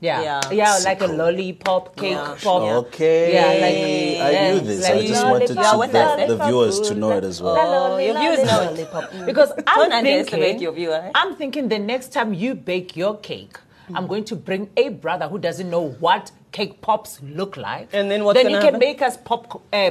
Yeah, 0.00 0.22
Yeah. 0.22 0.40
yeah, 0.60 0.78
like 0.84 1.00
a 1.02 1.06
lollipop 1.06 1.94
cake 1.96 2.12
Yeah. 2.12 2.36
pop. 2.42 2.62
Okay. 2.86 3.34
Yeah, 3.34 3.46
like- 3.64 4.26
I 4.28 4.30
yeah, 4.32 4.52
knew 4.52 4.60
this. 4.60 4.82
like 4.84 4.94
I 4.94 5.06
just 5.06 5.24
wanted 5.26 5.50
Yeah, 5.56 5.76
what 5.76 5.92
does 5.92 6.16
to, 6.16 6.22
it? 6.22 6.28
the, 6.28 6.36
the 6.36 6.44
viewers 6.46 6.80
to 6.88 6.94
know 6.94 7.10
it 7.18 7.24
as 7.24 7.40
well. 7.42 7.56
Oh, 7.58 7.98
your 7.98 8.18
viewers 8.18 8.42
know 8.50 8.60
it. 8.62 8.66
Lollipop. 8.66 9.04
Because 9.26 9.52
I'm 9.66 9.90
Don't 9.90 10.04
thinking, 10.04 10.60
your 10.60 10.72
viewer, 10.72 10.94
eh? 11.06 11.10
I'm 11.14 11.34
thinking 11.36 11.68
the 11.68 11.78
next 11.78 12.12
time 12.16 12.32
you 12.34 12.54
bake 12.54 12.96
your 12.96 13.16
cake, 13.30 13.56
I'm 13.94 14.06
going 14.06 14.24
to 14.24 14.36
bring 14.36 14.68
a 14.76 14.88
brother 15.04 15.28
who 15.28 15.38
doesn't 15.38 15.70
know 15.70 15.84
what 16.06 16.30
cake 16.56 16.80
pops 16.80 17.20
look 17.38 17.56
like. 17.56 17.88
And 17.92 18.10
then 18.10 18.24
what's 18.24 18.36
Then 18.38 18.46
he 18.46 18.52
gonna 18.54 18.64
can 18.66 18.74
happen? 18.74 18.88
make 18.88 19.02
us 19.08 19.16
pop. 19.28 19.62
Uh, 19.72 19.90